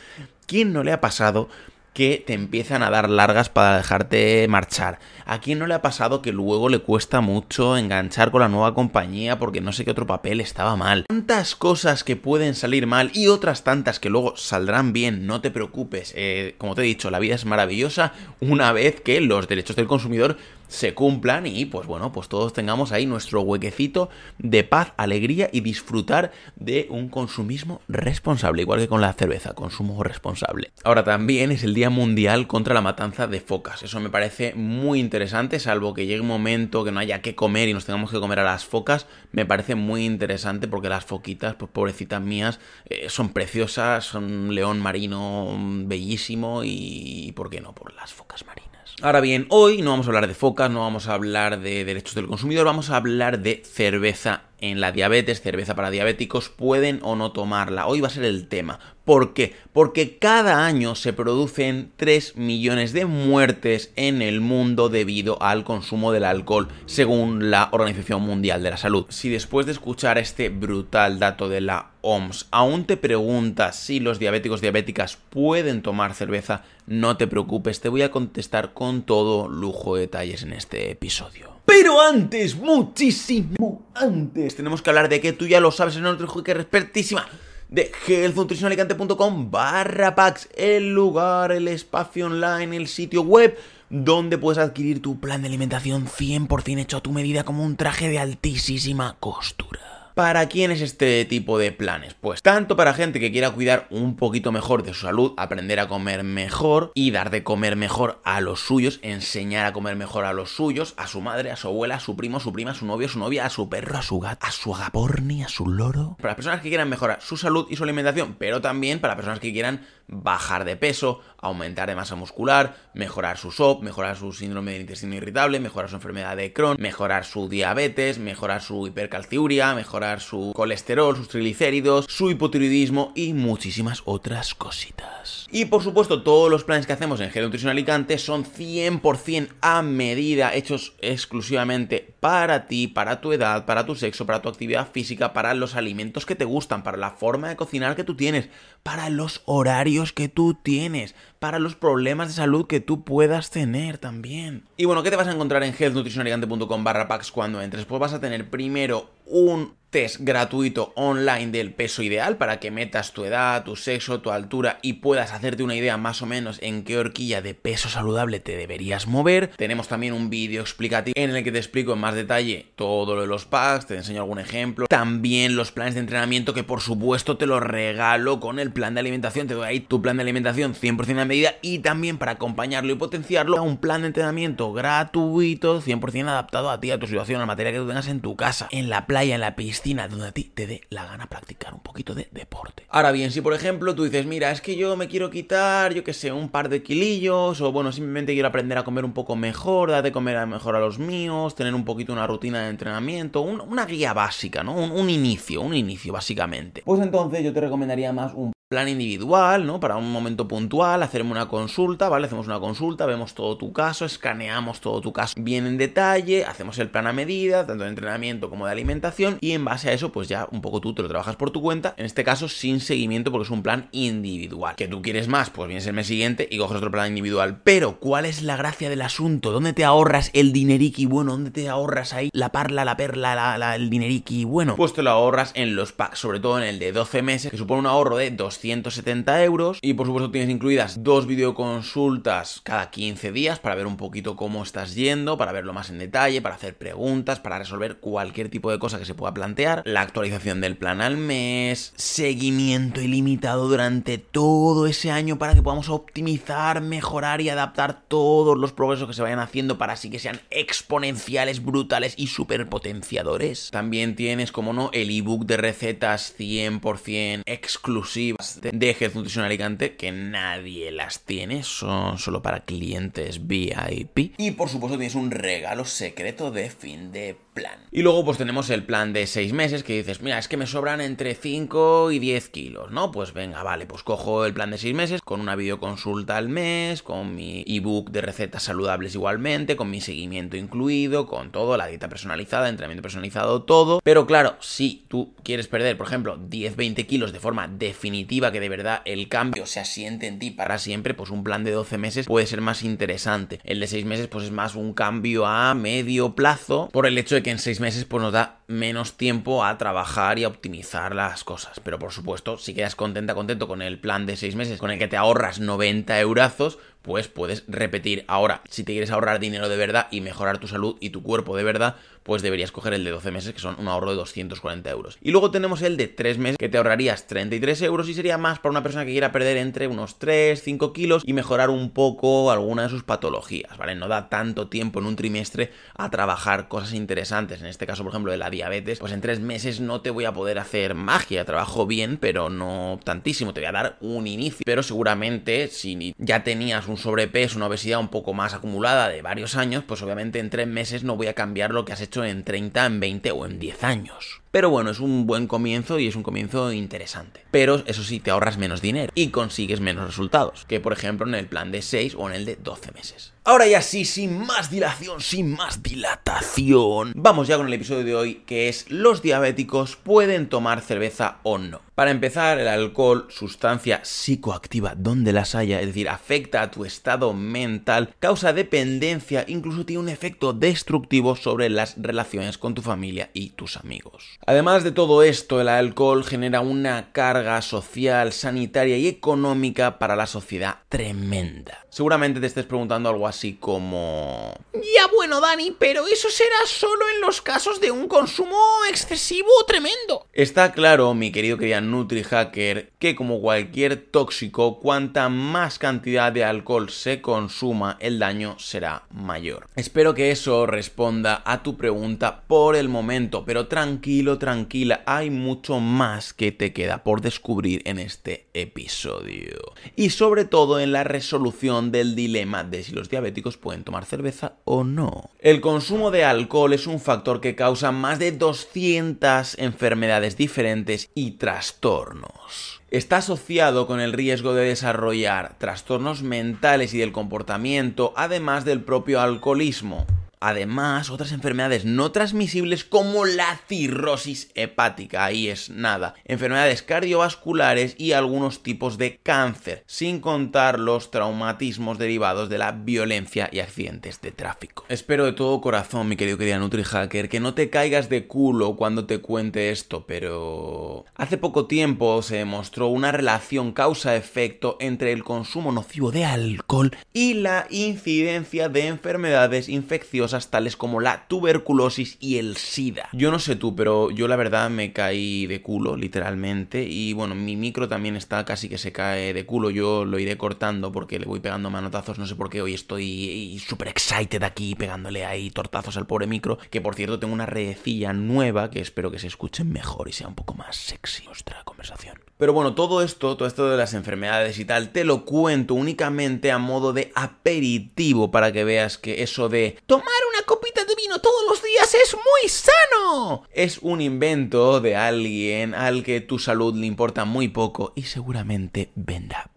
¿Quién 0.45 0.73
no 0.73 0.83
le 0.83 0.93
ha 0.93 1.01
pasado 1.01 1.49
que 1.97 2.23
te 2.23 2.33
empiezan 2.33 2.83
a 2.83 2.91
dar 2.91 3.09
largas 3.09 3.49
para 3.49 3.77
dejarte 3.77 4.45
marchar. 4.47 4.99
¿A 5.25 5.41
quién 5.41 5.57
no 5.57 5.65
le 5.65 5.73
ha 5.73 5.81
pasado 5.81 6.21
que 6.21 6.31
luego 6.31 6.69
le 6.69 6.77
cuesta 6.77 7.21
mucho 7.21 7.75
enganchar 7.75 8.29
con 8.29 8.41
la 8.41 8.49
nueva 8.49 8.75
compañía 8.75 9.39
porque 9.39 9.61
no 9.61 9.73
sé 9.73 9.83
qué 9.83 9.89
otro 9.89 10.05
papel 10.05 10.39
estaba 10.39 10.75
mal? 10.75 11.05
Tantas 11.07 11.55
cosas 11.55 12.03
que 12.03 12.15
pueden 12.15 12.53
salir 12.53 12.85
mal 12.85 13.09
y 13.15 13.29
otras 13.29 13.63
tantas 13.63 13.99
que 13.99 14.11
luego 14.11 14.37
saldrán 14.37 14.93
bien, 14.93 15.25
no 15.25 15.41
te 15.41 15.49
preocupes. 15.49 16.13
Eh, 16.15 16.53
como 16.59 16.75
te 16.75 16.83
he 16.83 16.85
dicho, 16.85 17.09
la 17.09 17.17
vida 17.17 17.33
es 17.33 17.45
maravillosa 17.45 18.13
una 18.41 18.71
vez 18.73 19.01
que 19.01 19.19
los 19.19 19.47
derechos 19.47 19.75
del 19.75 19.87
consumidor 19.87 20.37
se 20.67 20.93
cumplan 20.93 21.45
y 21.45 21.65
pues 21.65 21.87
bueno, 21.87 22.11
pues 22.11 22.27
todos 22.27 22.53
tengamos 22.53 22.91
ahí 22.91 23.05
nuestro 23.05 23.41
huequecito 23.41 24.09
de 24.37 24.63
paz, 24.63 24.93
alegría 24.97 25.49
y 25.51 25.61
disfrutar 25.61 26.31
de 26.55 26.87
un 26.89 27.09
consumismo 27.09 27.81
responsable, 27.87 28.61
igual 28.61 28.79
que 28.79 28.87
con 28.87 29.01
la 29.01 29.13
cerveza, 29.13 29.53
consumo 29.53 30.03
responsable. 30.03 30.71
Ahora 30.83 31.03
también 31.03 31.51
es 31.51 31.63
el 31.63 31.73
Día 31.73 31.89
Mundial 31.89 32.47
contra 32.47 32.73
la 32.73 32.81
matanza 32.81 33.27
de 33.27 33.39
focas. 33.39 33.83
Eso 33.83 33.99
me 33.99 34.09
parece 34.09 34.53
muy 34.55 34.99
interesante, 34.99 35.59
salvo 35.59 35.93
que 35.93 36.05
llegue 36.05 36.21
un 36.21 36.27
momento 36.27 36.83
que 36.83 36.91
no 36.91 36.99
haya 36.99 37.21
que 37.21 37.35
comer 37.35 37.69
y 37.69 37.73
nos 37.73 37.85
tengamos 37.85 38.11
que 38.11 38.19
comer 38.19 38.39
a 38.39 38.43
las 38.43 38.65
focas, 38.65 39.07
me 39.31 39.45
parece 39.45 39.75
muy 39.75 40.05
interesante 40.05 40.67
porque 40.67 40.89
las 40.89 41.05
foquitas, 41.05 41.55
pues 41.55 41.71
pobrecitas 41.71 42.21
mías, 42.21 42.59
eh, 42.85 43.09
son 43.09 43.29
preciosas, 43.29 44.05
son 44.05 44.25
un 44.25 44.55
león 44.55 44.79
marino 44.79 45.55
bellísimo 45.85 46.61
y, 46.63 47.31
¿por 47.35 47.49
qué 47.49 47.61
no? 47.61 47.73
Por 47.73 47.93
las 47.93 48.13
focas 48.13 48.45
marinas. 48.45 48.66
Ahora 49.03 49.21
bien, 49.21 49.45
hoy 49.49 49.83
no 49.83 49.91
vamos 49.91 50.07
a 50.07 50.09
hablar 50.09 50.27
de 50.27 50.33
focas, 50.33 50.71
no 50.71 50.79
vamos 50.79 51.07
a 51.07 51.13
hablar 51.13 51.59
de 51.59 51.85
derechos 51.85 52.15
del 52.15 52.25
consumidor, 52.25 52.65
vamos 52.65 52.89
a 52.89 52.95
hablar 52.95 53.37
de 53.37 53.61
cerveza 53.63 54.45
en 54.57 54.81
la 54.81 54.91
diabetes, 54.91 55.39
cerveza 55.39 55.75
para 55.75 55.91
diabéticos, 55.91 56.49
pueden 56.49 56.99
o 57.03 57.15
no 57.15 57.31
tomarla. 57.31 57.85
Hoy 57.85 58.01
va 58.01 58.07
a 58.07 58.11
ser 58.11 58.23
el 58.23 58.47
tema. 58.47 58.79
¿Por 59.07 59.33
qué? 59.33 59.55
Porque 59.71 60.17
cada 60.17 60.65
año 60.65 60.93
se 60.93 61.13
producen 61.13 61.93
3 61.95 62.35
millones 62.35 62.91
de 62.91 63.05
muertes 63.05 63.93
en 63.95 64.21
el 64.21 64.41
mundo 64.41 64.89
debido 64.89 65.41
al 65.41 65.63
consumo 65.63 66.11
del 66.11 66.25
alcohol, 66.25 66.67
según 66.87 67.49
la 67.49 67.69
Organización 67.71 68.23
Mundial 68.23 68.63
de 68.63 68.71
la 68.71 68.75
Salud. 68.75 69.05
Si 69.07 69.29
después 69.29 69.65
de 69.65 69.71
escuchar 69.71 70.17
este 70.17 70.49
brutal 70.49 71.19
dato 71.19 71.47
de 71.47 71.61
la 71.61 71.91
OMS 72.01 72.47
aún 72.51 72.83
te 72.83 72.97
preguntas 72.97 73.77
si 73.77 74.01
los 74.01 74.19
diabéticos 74.19 74.59
diabéticas 74.59 75.17
pueden 75.29 75.83
tomar 75.83 76.13
cerveza, 76.13 76.65
no 76.85 77.15
te 77.15 77.27
preocupes, 77.27 77.79
te 77.79 77.87
voy 77.87 78.01
a 78.01 78.11
contestar 78.11 78.73
con 78.73 79.03
todo 79.03 79.47
lujo 79.47 79.95
de 79.95 80.01
detalles 80.01 80.43
en 80.43 80.51
este 80.51 80.91
episodio. 80.91 81.51
Pero 81.65 82.01
antes, 82.01 82.57
muchísimo 82.57 83.87
antes, 83.95 84.57
tenemos 84.57 84.81
que 84.81 84.89
hablar 84.89 85.07
de 85.07 85.21
que 85.21 85.31
tú 85.31 85.47
ya 85.47 85.61
lo 85.61 85.71
sabes 85.71 85.95
en 85.95 86.05
otro 86.05 86.43
que 86.43 86.51
es 86.51 86.57
expertísima 86.57 87.25
de 87.69 87.91
healthnutritionalicante.com 88.07 89.51
barra 89.51 90.15
packs, 90.15 90.49
el 90.55 90.93
lugar, 90.93 91.51
el 91.51 91.67
espacio 91.67 92.27
online, 92.27 92.75
el 92.77 92.87
sitio 92.87 93.21
web 93.23 93.57
donde 93.89 94.37
puedes 94.37 94.57
adquirir 94.57 95.01
tu 95.01 95.19
plan 95.19 95.41
de 95.41 95.47
alimentación 95.47 96.07
100% 96.07 96.79
hecho 96.79 96.97
a 96.97 97.01
tu 97.01 97.11
medida 97.11 97.43
como 97.43 97.63
un 97.63 97.77
traje 97.77 98.09
de 98.09 98.19
altísima 98.19 99.15
costura. 99.19 99.96
¿Para 100.17 100.47
quién 100.49 100.71
es 100.71 100.81
este 100.81 101.25
tipo 101.25 101.59
de 101.59 101.71
planes? 101.71 102.15
Pues 102.15 102.41
tanto 102.41 102.75
para 102.75 102.95
gente 102.95 103.19
que 103.19 103.31
quiera 103.31 103.51
cuidar 103.51 103.85
un 103.91 104.15
poquito 104.15 104.51
mejor 104.51 104.81
de 104.81 104.95
su 104.95 105.01
salud, 105.01 105.33
aprender 105.37 105.79
a 105.79 105.87
comer 105.87 106.23
mejor 106.23 106.91
y 106.95 107.11
dar 107.11 107.29
de 107.29 107.43
comer 107.43 107.75
mejor 107.75 108.19
a 108.23 108.41
los 108.41 108.59
suyos, 108.59 108.97
enseñar 109.03 109.67
a 109.67 109.73
comer 109.73 109.95
mejor 109.95 110.25
a 110.25 110.33
los 110.33 110.49
suyos, 110.49 110.95
a 110.97 111.05
su 111.05 111.21
madre, 111.21 111.51
a 111.51 111.55
su 111.55 111.67
abuela, 111.67 111.97
a 111.97 111.99
su 111.99 112.15
primo, 112.15 112.37
a 112.37 112.39
su 112.39 112.51
prima, 112.51 112.71
a 112.71 112.73
su 112.73 112.87
novio, 112.87 113.05
a 113.05 113.11
su 113.11 113.19
novia, 113.19 113.45
a 113.45 113.51
su 113.51 113.69
perro, 113.69 113.95
a 113.95 114.01
su 114.01 114.19
gato, 114.19 114.47
a 114.47 114.49
su 114.49 114.73
agaporni, 114.73 115.43
a 115.43 115.49
su 115.49 115.67
loro. 115.67 116.15
Para 116.17 116.29
las 116.29 116.35
personas 116.37 116.61
que 116.61 116.69
quieran 116.69 116.89
mejorar 116.89 117.21
su 117.21 117.37
salud 117.37 117.67
y 117.69 117.75
su 117.75 117.83
alimentación, 117.83 118.37
pero 118.39 118.59
también 118.59 118.99
para 118.99 119.15
personas 119.15 119.39
que 119.39 119.53
quieran 119.53 119.85
bajar 120.07 120.63
de 120.65 120.77
peso, 120.77 121.19
aumentar 121.37 121.89
de 121.89 121.95
masa 121.95 122.15
muscular, 122.15 122.75
mejorar 122.93 123.37
su 123.37 123.51
SOP, 123.51 123.83
mejorar 123.83 124.15
su 124.15 124.31
síndrome 124.31 124.71
del 124.71 124.81
intestino 124.81 125.15
irritable, 125.15 125.59
mejorar 125.59 125.89
su 125.89 125.95
enfermedad 125.95 126.37
de 126.37 126.53
Crohn, 126.53 126.77
mejorar 126.79 127.25
su 127.25 127.49
diabetes, 127.49 128.17
mejorar 128.17 128.61
su 128.61 128.87
hipercalciuria, 128.87 129.75
mejorar 129.75 130.21
su 130.21 130.53
colesterol, 130.55 131.15
sus 131.15 131.27
triglicéridos, 131.27 132.05
su 132.07 132.31
hipotiroidismo 132.31 133.11
y 133.15 133.33
muchísimas 133.33 134.01
otras 134.05 134.55
cositas. 134.55 135.47
Y 135.51 135.65
por 135.65 135.83
supuesto, 135.83 136.23
todos 136.23 136.49
los 136.49 136.63
planes 136.63 136.87
que 136.87 136.93
hacemos 136.93 137.19
en 137.19 137.31
Gel 137.31 137.43
Nutrición 137.43 137.71
Alicante 137.71 138.17
son 138.17 138.45
100% 138.45 139.49
a 139.61 139.81
medida, 139.81 140.53
hechos 140.53 140.93
exclusivamente 141.01 142.15
para 142.19 142.67
ti, 142.67 142.87
para 142.87 143.21
tu 143.21 143.31
edad, 143.33 143.65
para 143.65 143.85
tu 143.85 143.95
sexo, 143.95 144.25
para 144.25 144.41
tu 144.41 144.49
actividad 144.49 144.89
física, 144.91 145.33
para 145.33 145.53
los 145.53 145.75
alimentos 145.75 146.25
que 146.25 146.35
te 146.35 146.45
gustan, 146.45 146.83
para 146.83 146.97
la 146.97 147.11
forma 147.11 147.49
de 147.49 147.55
cocinar 147.55 147.95
que 147.95 148.03
tú 148.03 148.15
tienes, 148.15 148.49
para 148.83 149.09
los 149.09 149.41
horarios 149.45 149.96
que 150.13 150.29
tú 150.29 150.53
tienes, 150.53 151.15
para 151.39 151.59
los 151.59 151.75
problemas 151.75 152.29
de 152.29 152.33
salud 152.33 152.67
que 152.67 152.79
tú 152.79 153.03
puedas 153.03 153.51
tener 153.51 153.97
también. 153.97 154.63
Y 154.77 154.85
bueno, 154.85 155.03
¿qué 155.03 155.09
te 155.09 155.15
vas 155.15 155.27
a 155.27 155.33
encontrar 155.33 155.63
en 155.63 155.73
healthnutritionalicante.com 155.77 156.83
barra 156.83 157.07
packs 157.07 157.31
cuando 157.31 157.61
entres? 157.61 157.85
Pues 157.85 157.99
vas 157.99 158.13
a 158.13 158.19
tener 158.19 158.49
primero 158.49 159.09
un 159.25 159.75
test 159.89 160.17
gratuito 160.19 160.91
online 160.95 161.47
del 161.47 161.73
peso 161.73 162.03
ideal 162.03 162.37
para 162.37 162.59
que 162.59 162.71
metas 162.71 163.13
tu 163.13 163.23
edad, 163.23 163.63
tu 163.63 163.75
sexo, 163.75 164.19
tu 164.19 164.31
altura 164.31 164.79
y 164.81 164.93
puedas 164.93 165.31
hacerte 165.31 165.63
una 165.63 165.75
idea 165.75 165.97
más 165.97 166.21
o 166.21 166.25
menos 166.25 166.59
en 166.61 166.83
qué 166.83 166.97
horquilla 166.97 167.41
de 167.41 167.53
peso 167.53 167.87
saludable 167.87 168.39
te 168.39 168.57
deberías 168.57 169.07
mover. 169.07 169.51
Tenemos 169.55 169.87
también 169.87 170.13
un 170.13 170.29
vídeo 170.29 170.61
explicativo 170.61 171.13
en 171.15 171.35
el 171.35 171.43
que 171.43 171.51
te 171.51 171.57
explico 171.57 171.93
en 171.93 171.99
más 171.99 172.15
detalle 172.15 172.67
todo 172.75 173.15
lo 173.15 173.21
de 173.21 173.27
los 173.27 173.45
packs, 173.45 173.87
te 173.87 173.95
enseño 173.95 174.21
algún 174.21 174.39
ejemplo. 174.39 174.87
También 174.87 175.55
los 175.55 175.71
planes 175.71 175.93
de 175.93 176.01
entrenamiento 176.01 176.53
que 176.53 176.63
por 176.63 176.81
supuesto 176.81 177.37
te 177.37 177.45
los 177.45 177.63
regalo 177.63 178.39
con 178.39 178.59
el 178.59 178.71
plan 178.71 178.93
de 178.93 178.99
alimentación. 178.99 179.47
Te 179.47 179.53
doy 179.53 179.67
ahí 179.67 179.79
tu 179.79 180.01
plan 180.01 180.17
de 180.17 180.23
alimentación 180.23 180.73
100% 180.73 181.19
a 181.19 181.25
medida 181.27 181.55
y 181.61 181.79
también 181.79 182.17
para 182.17 182.33
acompañarlo 182.33 182.91
y 182.91 182.95
potenciarlo, 182.95 183.61
un 183.61 183.77
plan 183.77 184.01
de 184.01 184.07
entrenamiento 184.07 184.73
gratuito, 184.73 185.81
100% 185.81 186.27
adaptado 186.27 186.69
a 186.69 186.79
ti, 186.79 186.91
a 186.91 186.99
tu 186.99 187.07
situación, 187.07 187.37
a 187.37 187.39
la 187.41 187.45
materia 187.45 187.71
que 187.71 187.79
tú 187.79 187.87
tengas 187.87 188.07
en 188.07 188.21
tu 188.21 188.35
casa, 188.35 188.67
en 188.71 188.89
la 188.89 189.05
playa, 189.07 189.35
en 189.35 189.41
la 189.41 189.55
piscina, 189.55 190.07
donde 190.07 190.27
a 190.27 190.31
ti 190.31 190.45
te 190.45 190.67
dé 190.67 190.81
la 190.89 191.05
gana 191.05 191.27
practicar 191.27 191.73
un 191.73 191.81
poquito 191.81 192.15
de 192.15 192.27
deporte. 192.31 192.85
Ahora 192.89 193.11
bien, 193.11 193.31
si 193.31 193.41
por 193.41 193.53
ejemplo 193.53 193.95
tú 193.95 194.03
dices, 194.03 194.25
mira, 194.25 194.51
es 194.51 194.61
que 194.61 194.75
yo 194.75 194.95
me 194.95 195.07
quiero 195.07 195.29
quitar, 195.29 195.93
yo 195.93 196.03
que 196.03 196.13
sé, 196.13 196.31
un 196.31 196.49
par 196.49 196.69
de 196.69 196.83
kilillos, 196.83 197.61
o 197.61 197.71
bueno, 197.71 197.91
simplemente 197.91 198.33
quiero 198.33 198.47
aprender 198.47 198.77
a 198.77 198.83
comer 198.83 199.05
un 199.05 199.13
poco 199.13 199.35
mejor, 199.35 199.91
dar 199.91 200.03
de 200.03 200.11
comer 200.11 200.45
mejor 200.47 200.75
a 200.75 200.79
los 200.79 200.99
míos, 200.99 201.55
tener 201.55 201.73
un 201.73 201.85
poquito 201.85 202.13
una 202.13 202.27
rutina 202.27 202.63
de 202.63 202.69
entrenamiento, 202.69 203.41
una 203.41 203.85
guía 203.85 204.13
básica, 204.13 204.63
¿no? 204.63 204.73
Un, 204.73 204.91
un 204.91 205.09
inicio, 205.09 205.61
un 205.61 205.73
inicio 205.73 206.13
básicamente. 206.13 206.83
Pues 206.85 207.01
entonces 207.01 207.43
yo 207.43 207.53
te 207.53 207.61
recomendaría 207.61 208.13
más 208.13 208.33
un 208.33 208.51
plan 208.69 208.89
individual, 208.89 209.65
¿no? 209.65 209.79
Para 209.79 209.95
un 209.95 210.11
momento 210.11 210.45
puntual, 210.45 211.01
hacerme 211.01 211.31
una 211.31 211.47
consulta, 211.47 212.09
¿vale? 212.09 212.25
Hacemos 212.25 212.47
una 212.47 212.59
consulta, 212.59 213.05
vemos 213.05 213.33
todo 213.33 213.57
tu 213.57 213.71
caso, 213.71 214.03
escaneamos 214.03 214.81
todo 214.81 214.99
tu 214.99 215.13
caso 215.13 215.35
bien 215.37 215.65
en 215.65 215.77
detalle, 215.77 216.43
hacemos 216.43 216.77
el 216.79 216.89
plan 216.89 217.07
a 217.07 217.13
medida, 217.13 217.65
tanto 217.65 217.85
de 217.85 217.89
entrenamiento 217.89 218.49
como 218.49 218.65
de 218.65 218.73
alimentación, 218.73 219.37
y 219.39 219.53
en 219.53 219.63
base 219.63 219.89
a 219.89 219.93
eso, 219.93 220.11
pues 220.11 220.27
ya 220.27 220.49
un 220.51 220.61
poco 220.61 220.81
tú 220.81 220.93
te 220.93 221.01
lo 221.01 221.07
trabajas 221.07 221.37
por 221.37 221.51
tu 221.51 221.61
cuenta, 221.61 221.93
en 221.97 222.05
este 222.05 222.25
caso 222.25 222.49
sin 222.49 222.81
seguimiento 222.81 223.31
porque 223.31 223.45
es 223.45 223.51
un 223.51 223.63
plan 223.63 223.87
individual. 223.93 224.75
Que 224.75 224.89
tú 224.89 225.01
quieres 225.01 225.29
más, 225.29 225.49
pues 225.49 225.69
vienes 225.69 225.87
el 225.87 225.93
mes 225.93 226.07
siguiente 226.07 226.45
y 226.51 226.57
coges 226.57 226.77
otro 226.77 226.91
plan 226.91 227.07
individual. 227.07 227.61
Pero, 227.63 228.01
¿cuál 228.01 228.25
es 228.25 228.41
la 228.41 228.57
gracia 228.57 228.89
del 228.89 229.01
asunto? 229.01 229.51
¿Dónde 229.51 229.71
te 229.71 229.85
ahorras 229.85 230.29
el 230.33 230.51
dineriki 230.51 231.05
bueno? 231.05 231.31
¿Dónde 231.31 231.51
te 231.51 231.69
ahorras 231.69 232.13
ahí 232.13 232.29
la 232.33 232.51
parla, 232.51 232.83
la 232.83 232.97
perla, 232.97 233.75
el 233.75 233.89
dineriki 233.89 234.43
bueno? 234.43 234.75
Pues 234.75 234.91
te 234.91 235.03
lo 235.03 235.11
ahorras 235.11 235.53
en 235.55 235.77
los 235.77 235.93
packs, 235.93 236.19
sobre 236.19 236.41
todo 236.41 236.57
en 236.57 236.65
el 236.65 236.79
de 236.79 236.91
12 236.91 237.21
meses, 237.21 237.49
que 237.49 237.57
supone 237.57 237.79
un 237.79 237.85
ahorro 237.85 238.17
de 238.17 238.29
200 238.31 238.56
170 238.57 239.43
euros. 239.43 239.79
Y 239.81 239.93
por 239.93 240.07
supuesto 240.07 240.31
tienes 240.31 240.49
incluidas 240.49 241.03
dos 241.03 241.27
videoconsultas 241.27 242.61
cada 242.63 242.89
15 242.89 243.31
días 243.31 243.59
para 243.59 243.75
ver 243.75 243.87
un 243.87 243.97
poquito 243.97 244.35
cómo 244.35 244.63
estás 244.63 244.95
yendo, 244.95 245.37
para 245.37 245.51
verlo 245.51 245.73
más 245.73 245.89
en 245.89 245.99
detalle, 245.99 246.41
para 246.41 246.55
hacer 246.55 246.77
preguntas, 246.77 247.39
para 247.39 247.59
resolver 247.59 247.97
cualquier 247.97 248.49
tipo 248.49 248.71
de 248.71 248.79
cosa 248.79 248.99
que 248.99 249.05
se 249.05 249.15
pueda 249.15 249.33
plantear, 249.33 249.83
la 249.85 250.01
actualización 250.01 250.61
del 250.61 250.77
plan 250.77 251.01
al 251.01 251.17
mes, 251.17 251.93
seguimiento 251.95 253.01
ilimitado 253.01 253.67
durante 253.67 254.17
todo 254.17 254.87
ese 254.87 255.11
año 255.11 255.37
para 255.37 255.53
que 255.53 255.61
podamos 255.61 255.89
optimizar, 255.89 256.81
mejorar 256.81 257.41
y 257.41 257.49
adaptar 257.49 258.03
todos 258.07 258.57
los 258.57 258.71
progresos 258.71 259.07
que 259.07 259.13
se 259.13 259.21
vayan 259.21 259.39
haciendo 259.39 259.77
para 259.77 259.93
así 259.93 260.09
que 260.09 260.19
sean 260.19 260.41
exponenciales, 260.49 261.63
brutales 261.63 262.13
y 262.17 262.27
superpotenciadores. 262.27 263.69
También 263.71 264.15
tienes, 264.15 264.51
como 264.51 264.73
no, 264.73 264.89
el 264.93 265.09
ebook 265.09 265.45
de 265.45 265.57
recetas 265.57 266.33
100% 266.37 267.43
exclusivas 267.45 268.46
de 268.55 268.95
Health 268.99 269.15
Nutrition 269.15 269.45
Alicante 269.45 269.95
que 269.95 270.11
nadie 270.11 270.91
las 270.91 271.21
tiene, 271.21 271.63
son 271.63 272.17
solo 272.17 272.41
para 272.41 272.65
clientes 272.65 273.47
VIP. 273.47 274.33
Y 274.37 274.51
por 274.51 274.69
supuesto 274.69 274.97
tienes 274.97 275.15
un 275.15 275.31
regalo 275.31 275.85
secreto 275.85 276.51
de 276.51 276.69
fin 276.69 277.11
de 277.11 277.37
plan. 277.53 277.79
Y 277.91 278.03
luego 278.03 278.23
pues 278.23 278.37
tenemos 278.37 278.69
el 278.69 278.83
plan 278.83 279.13
de 279.13 279.25
6 279.25 279.53
meses 279.53 279.83
que 279.83 279.97
dices, 279.97 280.21
mira, 280.21 280.37
es 280.37 280.47
que 280.47 280.57
me 280.57 280.67
sobran 280.67 281.01
entre 281.01 281.33
5 281.35 282.11
y 282.11 282.19
10 282.19 282.49
kilos, 282.49 282.91
¿no? 282.91 283.11
Pues 283.11 283.33
venga, 283.33 283.63
vale, 283.63 283.85
pues 283.85 284.03
cojo 284.03 284.45
el 284.45 284.53
plan 284.53 284.71
de 284.71 284.77
6 284.77 284.93
meses 284.93 285.21
con 285.21 285.41
una 285.41 285.55
videoconsulta 285.55 286.37
al 286.37 286.49
mes, 286.49 287.01
con 287.01 287.35
mi 287.35 287.63
ebook 287.67 288.11
de 288.11 288.21
recetas 288.21 288.63
saludables 288.63 289.15
igualmente, 289.15 289.75
con 289.75 289.89
mi 289.89 290.01
seguimiento 290.01 290.55
incluido, 290.57 291.27
con 291.27 291.51
todo, 291.51 291.77
la 291.77 291.87
dieta 291.87 292.09
personalizada, 292.09 292.69
entrenamiento 292.69 293.01
personalizado, 293.01 293.63
todo. 293.63 293.99
Pero 294.03 294.27
claro, 294.27 294.55
si 294.59 295.05
tú 295.07 295.33
quieres 295.43 295.67
perder, 295.67 295.97
por 295.97 296.07
ejemplo, 296.07 296.37
10-20 296.37 297.07
kilos 297.07 297.33
de 297.33 297.39
forma 297.39 297.67
definitiva, 297.67 298.36
que 298.51 298.59
de 298.59 298.69
verdad 298.69 299.01
el 299.05 299.29
cambio 299.29 299.65
se 299.65 299.79
asiente 299.79 300.27
en 300.27 300.39
ti 300.39 300.51
para 300.51 300.77
siempre, 300.77 301.13
pues 301.13 301.29
un 301.29 301.43
plan 301.43 301.63
de 301.63 301.71
12 301.71 301.97
meses 301.97 302.25
puede 302.27 302.45
ser 302.45 302.61
más 302.61 302.83
interesante. 302.83 303.59
El 303.63 303.79
de 303.79 303.87
6 303.87 304.05
meses 304.05 304.27
pues 304.27 304.45
es 304.45 304.51
más 304.51 304.75
un 304.75 304.93
cambio 304.93 305.45
a 305.45 305.73
medio 305.73 306.35
plazo 306.35 306.89
por 306.91 307.07
el 307.07 307.17
hecho 307.17 307.35
de 307.35 307.43
que 307.43 307.51
en 307.51 307.59
6 307.59 307.79
meses 307.79 308.05
pues 308.05 308.21
nos 308.21 308.33
da 308.33 308.59
menos 308.67 309.17
tiempo 309.17 309.63
a 309.63 309.77
trabajar 309.77 310.39
y 310.39 310.43
a 310.43 310.47
optimizar 310.47 311.15
las 311.15 311.43
cosas. 311.43 311.79
Pero 311.83 311.99
por 311.99 312.11
supuesto, 312.11 312.57
si 312.57 312.73
quedas 312.73 312.95
contenta, 312.95 313.35
contento 313.35 313.67
con 313.67 313.81
el 313.81 313.99
plan 313.99 314.25
de 314.25 314.37
6 314.37 314.55
meses 314.55 314.79
con 314.79 314.91
el 314.91 314.99
que 314.99 315.07
te 315.07 315.17
ahorras 315.17 315.59
90 315.59 316.19
eurazos, 316.19 316.77
pues 317.01 317.27
puedes 317.27 317.63
repetir. 317.67 318.25
Ahora, 318.27 318.61
si 318.69 318.83
te 318.83 318.91
quieres 318.91 319.11
ahorrar 319.11 319.39
dinero 319.39 319.69
de 319.69 319.77
verdad 319.77 320.07
y 320.11 320.21
mejorar 320.21 320.57
tu 320.57 320.67
salud 320.67 320.97
y 320.99 321.11
tu 321.11 321.23
cuerpo 321.23 321.55
de 321.55 321.63
verdad, 321.63 321.95
pues 322.23 322.41
deberías 322.41 322.73
coger 322.73 322.93
el 322.93 323.05
de 323.05 323.11
12 323.11 323.31
meses, 323.31 323.53
que 323.53 323.59
son 323.59 323.77
un 323.79 323.87
ahorro 323.87 324.09
de 324.09 324.17
240 324.17 324.89
euros. 324.89 325.17
Y 325.21 325.31
luego 325.31 325.49
tenemos 325.49 325.81
el 325.81 325.95
de 325.95 326.07
3 326.07 326.37
meses, 326.37 326.57
que 326.57 326.67
te 326.67 326.77
ahorrarías 326.77 327.25
33 327.25 327.83
euros 327.83 328.09
y 328.09 328.13
sería 328.13 328.37
más 328.37 328.59
para 328.59 328.71
una 328.71 328.83
persona 328.83 329.05
que 329.05 329.11
quiera 329.11 329.31
perder 329.31 329.55
entre 329.55 329.87
unos 329.87 330.19
3, 330.19 330.61
5 330.61 330.91
kilos 330.91 331.23
y 331.25 331.31
mejorar 331.31 331.69
un 331.69 331.91
poco 331.91 332.51
alguna 332.51 332.83
de 332.83 332.89
sus 332.89 333.03
patologías, 333.03 333.77
¿vale? 333.77 333.95
No 333.95 334.09
da 334.09 334.27
tanto 334.27 334.67
tiempo 334.67 334.99
en 334.99 335.05
un 335.05 335.15
trimestre 335.15 335.71
a 335.95 336.09
trabajar 336.09 336.67
cosas 336.67 336.93
interesantes. 336.93 337.61
En 337.61 337.67
este 337.67 337.87
caso, 337.87 338.03
por 338.03 338.11
ejemplo, 338.11 338.33
de 338.33 338.37
la 338.37 338.49
diabetes, 338.49 338.99
pues 338.99 339.13
en 339.13 339.21
3 339.21 339.39
meses 339.39 339.79
no 339.79 340.01
te 340.01 340.09
voy 340.09 340.25
a 340.25 340.33
poder 340.33 340.59
hacer 340.59 340.95
magia. 340.95 341.45
Trabajo 341.45 341.85
bien, 341.85 342.17
pero 342.17 342.49
no 342.49 342.99
tantísimo. 343.05 343.53
Te 343.53 343.61
voy 343.61 343.69
a 343.69 343.71
dar 343.71 343.97
un 344.01 344.27
inicio. 344.27 344.63
Pero 344.65 344.83
seguramente, 344.83 345.69
si 345.69 346.13
ya 346.17 346.43
tenías 346.43 346.86
un 346.87 346.97
sobrepeso, 346.97 347.57
una 347.57 347.67
obesidad 347.67 347.99
un 347.99 348.09
poco 348.09 348.33
más 348.33 348.53
acumulada 348.53 349.09
de 349.09 349.21
varios 349.21 349.55
años, 349.55 349.83
pues 349.87 350.01
obviamente 350.01 350.39
en 350.39 350.49
3 350.49 350.67
meses 350.67 351.03
no 351.03 351.15
voy 351.15 351.27
a 351.27 351.33
cambiar 351.33 351.71
lo 351.71 351.85
que 351.85 351.93
has 351.93 352.01
hecho 352.01 352.23
en 352.23 352.43
30, 352.43 352.85
en 352.85 352.99
20 352.99 353.31
o 353.31 353.45
en 353.45 353.59
10 353.59 353.83
años. 353.83 354.41
Pero 354.57 354.71
bueno, 354.71 354.89
es 354.89 354.99
un 354.99 355.27
buen 355.27 355.45
comienzo 355.45 355.99
y 355.99 356.07
es 356.07 356.15
un 356.15 356.23
comienzo 356.23 356.71
interesante. 356.71 357.45
Pero 357.51 357.83
eso 357.85 358.03
sí, 358.03 358.19
te 358.19 358.31
ahorras 358.31 358.57
menos 358.57 358.81
dinero 358.81 359.11
y 359.13 359.27
consigues 359.27 359.81
menos 359.81 360.07
resultados 360.07 360.65
que 360.65 360.79
por 360.79 360.93
ejemplo 360.93 361.27
en 361.27 361.35
el 361.35 361.45
plan 361.45 361.71
de 361.71 361.83
6 361.83 362.15
o 362.17 362.27
en 362.27 362.35
el 362.35 362.45
de 362.45 362.55
12 362.55 362.91
meses. 362.93 363.33
Ahora 363.43 363.67
ya 363.67 363.81
sí, 363.81 364.03
sin 364.03 364.45
más 364.45 364.71
dilación, 364.71 365.21
sin 365.21 365.51
más 365.51 365.81
dilatación, 365.81 367.13
vamos 367.15 367.47
ya 367.47 367.55
con 367.55 367.67
el 367.67 367.73
episodio 367.73 368.03
de 368.03 368.15
hoy 368.15 368.35
que 368.47 368.67
es 368.67 368.89
¿los 368.89 369.21
diabéticos 369.21 369.95
pueden 369.95 370.49
tomar 370.49 370.81
cerveza 370.81 371.37
o 371.43 371.57
no? 371.57 371.79
Para 371.95 372.11
empezar, 372.11 372.59
el 372.59 372.67
alcohol, 372.67 373.25
sustancia 373.29 374.01
psicoactiva 374.03 374.93
donde 374.95 375.33
las 375.33 375.55
haya, 375.55 375.79
es 375.79 375.87
decir, 375.87 376.09
afecta 376.09 376.61
a 376.61 376.69
tu 376.69 376.85
estado 376.85 377.33
mental, 377.33 378.13
causa 378.19 378.53
dependencia, 378.53 379.45
incluso 379.47 379.83
tiene 379.83 380.03
un 380.03 380.09
efecto 380.09 380.53
destructivo 380.53 381.35
sobre 381.35 381.69
las 381.69 381.95
relaciones 381.97 382.59
con 382.59 382.75
tu 382.75 382.83
familia 382.83 383.31
y 383.33 383.51
tus 383.51 383.77
amigos. 383.77 384.37
Además 384.49 384.85
de 384.85 384.93
todo 384.93 385.23
esto, 385.23 385.59
el 385.59 385.67
alcohol 385.67 386.23
genera 386.23 386.61
una 386.61 387.11
carga 387.11 387.61
social, 387.61 388.31
sanitaria 388.31 388.97
y 388.97 389.05
económica 389.05 389.99
para 389.99 390.15
la 390.15 390.25
sociedad 390.25 390.77
tremenda. 390.87 391.85
Seguramente 391.89 392.39
te 392.39 392.45
estés 392.45 392.65
preguntando 392.65 393.09
algo 393.09 393.27
así 393.27 393.55
como... 393.55 394.53
Ya 394.73 395.07
bueno, 395.13 395.41
Dani, 395.41 395.75
pero 395.77 396.07
eso 396.07 396.29
será 396.29 396.65
solo 396.65 397.03
en 397.13 397.21
los 397.21 397.41
casos 397.41 397.81
de 397.81 397.91
un 397.91 398.07
consumo 398.07 398.57
excesivo 398.89 399.49
o 399.59 399.65
tremendo. 399.65 400.27
Está 400.31 400.71
claro, 400.71 401.13
mi 401.13 401.31
querido 401.31 401.57
querido 401.57 401.81
NutriHacker, 401.81 402.91
que 402.99 403.15
como 403.15 403.41
cualquier 403.41 403.97
tóxico, 403.97 404.79
cuanta 404.79 405.27
más 405.27 405.79
cantidad 405.79 406.31
de 406.31 406.45
alcohol 406.45 406.89
se 406.89 407.19
consuma, 407.19 407.97
el 407.99 408.19
daño 408.19 408.57
será 408.59 409.03
mayor. 409.11 409.67
Espero 409.75 410.13
que 410.13 410.31
eso 410.31 410.67
responda 410.67 411.41
a 411.45 411.63
tu 411.63 411.75
pregunta 411.75 412.43
por 412.47 412.75
el 412.75 412.87
momento, 412.87 413.43
pero 413.43 413.67
tranquilo, 413.67 414.26
tranquila, 414.35 415.03
hay 415.05 415.29
mucho 415.29 415.79
más 415.79 416.33
que 416.33 416.51
te 416.51 416.73
queda 416.73 417.03
por 417.03 417.21
descubrir 417.21 417.81
en 417.85 417.97
este 417.97 418.47
episodio. 418.53 419.57
Y 419.95 420.09
sobre 420.09 420.43
todo 420.43 420.79
en 420.79 420.91
la 420.91 421.05
resolución 421.05 421.91
del 421.91 422.15
dilema 422.15 422.63
de 422.65 422.83
si 422.83 422.91
los 422.91 423.09
diabéticos 423.09 423.55
pueden 423.55 423.85
tomar 423.85 424.03
cerveza 424.03 424.57
o 424.65 424.83
no. 424.83 425.29
El 425.39 425.61
consumo 425.61 426.11
de 426.11 426.25
alcohol 426.25 426.73
es 426.73 426.87
un 426.87 426.99
factor 426.99 427.39
que 427.39 427.55
causa 427.55 427.93
más 427.93 428.19
de 428.19 428.33
200 428.33 429.57
enfermedades 429.59 430.35
diferentes 430.35 431.09
y 431.15 431.31
trastornos. 431.31 432.81
Está 432.91 433.17
asociado 433.17 433.87
con 433.87 433.99
el 433.99 434.13
riesgo 434.13 434.53
de 434.53 434.65
desarrollar 434.65 435.57
trastornos 435.57 436.23
mentales 436.23 436.93
y 436.93 436.97
del 436.97 437.11
comportamiento, 437.11 438.13
además 438.15 438.65
del 438.65 438.81
propio 438.81 439.21
alcoholismo. 439.21 440.05
Además, 440.39 441.09
otras 441.09 441.31
enfermedades 441.31 441.83
no 441.83 442.11
transmisibles 442.11 442.83
como 442.83 443.25
la 443.25 443.59
cirrosis 443.67 444.51
hepática, 444.53 445.25
ahí 445.25 445.47
es 445.47 445.69
nada, 445.71 446.13
enfermedades 446.25 446.83
cardiovasculares 446.83 447.95
y 447.97 448.11
algunos 448.11 448.61
tipos 448.61 448.99
de 448.99 449.19
cáncer, 449.23 449.83
sin 449.87 450.19
contar 450.19 450.79
los 450.79 451.09
traumatismos 451.09 451.97
derivados 451.97 452.49
de 452.49 452.59
la 452.59 452.71
violencia 452.71 453.49
y 453.51 453.59
accidentes 453.59 454.21
de 454.21 454.31
tráfico. 454.31 454.85
Espero 454.89 455.25
de 455.25 455.33
todo 455.33 455.59
corazón, 455.59 456.07
mi 456.07 456.15
querido 456.15 456.37
querida 456.37 456.59
NutriHacker, 456.59 457.29
que 457.29 457.39
no 457.39 457.55
te 457.55 457.71
caigas 457.71 458.07
de 458.09 458.27
culo 458.27 458.75
cuando 458.75 459.05
te 459.05 459.19
cuente 459.19 459.71
esto, 459.71 460.05
pero 460.05 461.05
hace 461.15 461.37
poco 461.37 461.65
tiempo 461.65 462.21
se 462.21 462.37
demostró 462.37 462.87
una 462.87 463.11
relación 463.11 463.71
causa-efecto 463.71 464.77
entre 464.79 465.13
el 465.13 465.23
consumo 465.23 465.71
nocivo 465.71 466.11
de 466.11 466.25
alcohol 466.25 466.95
y 467.11 467.33
la 467.33 467.65
incidencia 467.71 468.69
de 468.69 468.87
enfermedades 468.87 469.67
infecciosas 469.67 470.26
peligrosas 470.27 470.49
tales 470.49 470.75
como 470.75 470.99
la 470.99 471.27
tuberculosis 471.27 472.17
y 472.19 472.37
el 472.37 472.57
SIDA. 472.57 473.07
Yo 473.13 473.31
no 473.31 473.39
sé 473.39 473.55
tú, 473.55 473.75
pero 473.75 474.11
yo 474.11 474.27
la 474.27 474.35
verdad 474.35 474.69
me 474.69 474.91
caí 474.91 475.47
de 475.47 475.61
culo, 475.61 475.95
literalmente, 475.95 476.83
y 476.83 477.13
bueno, 477.13 477.33
mi 477.33 477.55
micro 477.55 477.87
también 477.87 478.17
está 478.17 478.43
casi 478.43 478.67
que 478.67 478.77
se 478.77 478.91
cae 478.91 479.33
de 479.33 479.45
culo, 479.45 479.69
yo 479.69 480.03
lo 480.03 480.19
iré 480.19 480.37
cortando 480.37 480.91
porque 480.91 481.17
le 481.17 481.25
voy 481.25 481.39
pegando 481.39 481.69
manotazos, 481.69 482.19
no 482.19 482.27
sé 482.27 482.35
por 482.35 482.49
qué 482.49 482.61
hoy 482.61 482.73
estoy 482.73 483.61
súper 483.65 483.87
excited 483.87 484.43
aquí 484.43 484.75
pegándole 484.75 485.25
ahí 485.25 485.49
tortazos 485.49 485.95
al 485.95 486.07
pobre 486.07 486.27
micro, 486.27 486.57
que 486.69 486.81
por 486.81 486.95
cierto 486.95 487.19
tengo 487.19 487.33
una 487.33 487.45
redecilla 487.45 488.11
nueva 488.11 488.69
que 488.69 488.81
espero 488.81 489.11
que 489.11 489.19
se 489.19 489.27
escuche 489.27 489.63
mejor 489.63 490.09
y 490.09 490.13
sea 490.13 490.27
un 490.27 490.35
poco 490.35 490.55
más 490.55 490.75
sexy 490.75 491.25
nuestra 491.25 491.63
conversación. 491.63 492.17
Pero 492.37 492.53
bueno, 492.53 492.75
todo 492.75 493.01
esto, 493.01 493.35
todo 493.35 493.47
esto 493.47 493.67
de 493.67 493.77
las 493.77 493.95
enfermedades 493.95 494.59
y 494.59 494.65
tal, 494.65 494.89
te 494.89 495.03
lo 495.03 495.25
cuento 495.25 495.73
únicamente 495.73 496.51
a 496.51 496.59
modo 496.59 496.93
de 496.93 497.11
aperitivo 497.15 498.29
para 498.29 498.51
que 498.51 498.63
veas 498.63 498.99
que 498.99 499.23
eso 499.23 499.49
de 499.49 499.79
tomar 499.87 500.05
una 500.31 500.45
copita 500.45 500.83
de 500.85 500.95
vino 500.95 501.19
todos 501.19 501.43
los 501.49 501.61
días 501.63 501.93
es 501.93 502.15
muy 502.15 502.49
sano. 502.49 503.43
Es 503.51 503.79
un 503.81 504.01
invento 504.01 504.81
de 504.81 504.95
alguien 504.95 505.73
al 505.73 506.03
que 506.03 506.21
tu 506.21 506.39
salud 506.39 506.75
le 506.75 506.85
importa 506.85 507.25
muy 507.25 507.47
poco 507.47 507.93
y 507.95 508.03
seguramente 508.03 508.91
venda. 508.95 509.49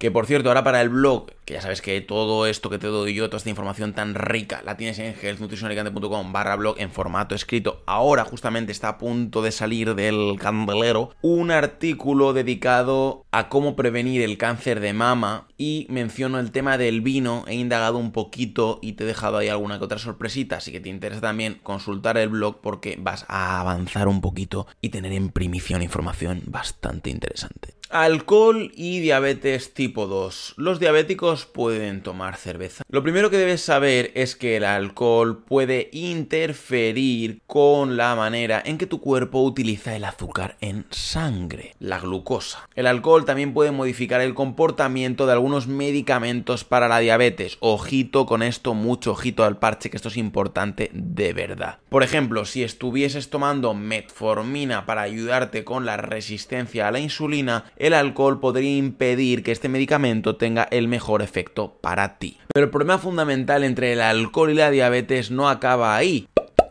Que 0.00 0.10
por 0.10 0.24
cierto, 0.24 0.48
ahora 0.48 0.64
para 0.64 0.80
el 0.80 0.88
blog, 0.88 1.26
que 1.44 1.52
ya 1.52 1.60
sabes 1.60 1.82
que 1.82 2.00
todo 2.00 2.46
esto 2.46 2.70
que 2.70 2.78
te 2.78 2.86
doy 2.86 3.12
yo, 3.12 3.28
toda 3.28 3.36
esta 3.36 3.50
información 3.50 3.92
tan 3.92 4.14
rica, 4.14 4.62
la 4.64 4.78
tienes 4.78 4.98
en 4.98 5.14
healthnutritionalicante.com 5.14 6.32
barra 6.32 6.56
blog 6.56 6.76
en 6.78 6.90
formato 6.90 7.34
escrito. 7.34 7.82
Ahora 7.84 8.24
justamente 8.24 8.72
está 8.72 8.88
a 8.88 8.96
punto 8.96 9.42
de 9.42 9.52
salir 9.52 9.94
del 9.94 10.38
candelero 10.40 11.10
un 11.20 11.50
artículo 11.50 12.32
dedicado 12.32 13.26
a 13.30 13.50
cómo 13.50 13.76
prevenir 13.76 14.22
el 14.22 14.38
cáncer 14.38 14.80
de 14.80 14.94
mama 14.94 15.48
y 15.58 15.86
menciono 15.90 16.38
el 16.38 16.50
tema 16.50 16.78
del 16.78 17.02
vino, 17.02 17.44
he 17.46 17.56
indagado 17.56 17.98
un 17.98 18.12
poquito 18.12 18.78
y 18.80 18.94
te 18.94 19.04
he 19.04 19.06
dejado 19.06 19.36
ahí 19.36 19.48
alguna 19.48 19.76
que 19.76 19.84
otra 19.84 19.98
sorpresita, 19.98 20.56
así 20.56 20.72
que 20.72 20.80
te 20.80 20.88
interesa 20.88 21.20
también 21.20 21.60
consultar 21.62 22.16
el 22.16 22.30
blog 22.30 22.62
porque 22.62 22.96
vas 22.98 23.26
a 23.28 23.60
avanzar 23.60 24.08
un 24.08 24.22
poquito 24.22 24.66
y 24.80 24.88
tener 24.88 25.12
en 25.12 25.28
primición 25.28 25.82
información 25.82 26.40
bastante 26.46 27.10
interesante. 27.10 27.79
Alcohol 27.92 28.70
y 28.76 29.00
diabetes 29.00 29.74
tipo 29.74 30.06
2. 30.06 30.54
Los 30.58 30.78
diabéticos 30.78 31.46
pueden 31.46 32.04
tomar 32.04 32.36
cerveza. 32.36 32.84
Lo 32.88 33.02
primero 33.02 33.30
que 33.30 33.36
debes 33.36 33.62
saber 33.62 34.12
es 34.14 34.36
que 34.36 34.56
el 34.56 34.64
alcohol 34.64 35.42
puede 35.42 35.90
interferir 35.92 37.40
con 37.48 37.96
la 37.96 38.14
manera 38.14 38.62
en 38.64 38.78
que 38.78 38.86
tu 38.86 39.00
cuerpo 39.00 39.42
utiliza 39.42 39.96
el 39.96 40.04
azúcar 40.04 40.56
en 40.60 40.86
sangre, 40.90 41.74
la 41.80 41.98
glucosa. 41.98 42.68
El 42.76 42.86
alcohol 42.86 43.24
también 43.24 43.52
puede 43.52 43.72
modificar 43.72 44.20
el 44.20 44.34
comportamiento 44.34 45.26
de 45.26 45.32
algunos 45.32 45.66
medicamentos 45.66 46.62
para 46.62 46.86
la 46.86 47.00
diabetes. 47.00 47.56
Ojito 47.58 48.24
con 48.24 48.44
esto, 48.44 48.74
mucho 48.74 49.10
ojito 49.10 49.44
al 49.44 49.58
parche, 49.58 49.90
que 49.90 49.96
esto 49.96 50.10
es 50.10 50.16
importante 50.16 50.92
de 50.94 51.32
verdad. 51.32 51.78
Por 51.88 52.04
ejemplo, 52.04 52.44
si 52.44 52.62
estuvieses 52.62 53.30
tomando 53.30 53.74
metformina 53.74 54.86
para 54.86 55.02
ayudarte 55.02 55.64
con 55.64 55.84
la 55.86 55.96
resistencia 55.96 56.86
a 56.86 56.92
la 56.92 57.00
insulina, 57.00 57.64
el 57.80 57.94
alcohol 57.94 58.40
podría 58.40 58.76
impedir 58.76 59.42
que 59.42 59.52
este 59.52 59.70
medicamento 59.70 60.36
tenga 60.36 60.64
el 60.70 60.86
mejor 60.86 61.22
efecto 61.22 61.78
para 61.80 62.18
ti. 62.18 62.36
Pero 62.52 62.66
el 62.66 62.70
problema 62.70 62.98
fundamental 62.98 63.64
entre 63.64 63.94
el 63.94 64.02
alcohol 64.02 64.50
y 64.50 64.54
la 64.54 64.70
diabetes 64.70 65.30
no 65.30 65.48
acaba 65.48 65.96
ahí. 65.96 66.28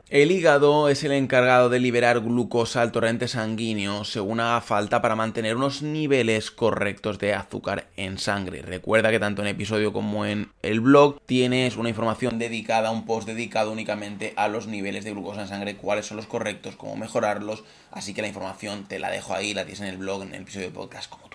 El 0.09 0.31
hígado 0.31 0.89
es 0.89 1.03
el 1.03 1.11
encargado 1.11 1.69
de 1.69 1.79
liberar 1.79 2.21
glucosa 2.21 2.81
al 2.81 2.91
torrente 2.91 3.27
sanguíneo 3.27 4.03
según 4.05 4.39
haga 4.39 4.59
falta 4.59 5.03
para 5.03 5.15
mantener 5.15 5.55
unos 5.55 5.83
niveles 5.83 6.49
correctos 6.49 7.19
de 7.19 7.35
azúcar 7.35 7.89
en 7.95 8.17
sangre. 8.17 8.63
Recuerda 8.63 9.11
que 9.11 9.19
tanto 9.19 9.43
en 9.43 9.49
episodio 9.49 9.93
como 9.93 10.25
en 10.25 10.49
el 10.63 10.79
blog 10.79 11.21
tienes 11.27 11.77
una 11.77 11.89
información 11.89 12.39
dedicada, 12.39 12.89
un 12.89 13.05
post 13.05 13.27
dedicado 13.27 13.71
únicamente 13.71 14.33
a 14.35 14.47
los 14.47 14.65
niveles 14.65 15.03
de 15.03 15.11
glucosa 15.11 15.43
en 15.43 15.47
sangre, 15.47 15.75
cuáles 15.75 16.07
son 16.07 16.17
los 16.17 16.25
correctos, 16.25 16.75
cómo 16.75 16.95
mejorarlos. 16.95 17.63
Así 17.91 18.15
que 18.15 18.23
la 18.23 18.29
información 18.29 18.85
te 18.87 18.97
la 18.97 19.11
dejo 19.11 19.35
ahí, 19.35 19.53
la 19.53 19.65
tienes 19.65 19.81
en 19.81 19.89
el 19.89 19.97
blog, 19.97 20.23
en 20.23 20.33
el 20.33 20.41
episodio 20.41 20.65
de 20.69 20.73
podcast, 20.73 21.07
como. 21.07 21.28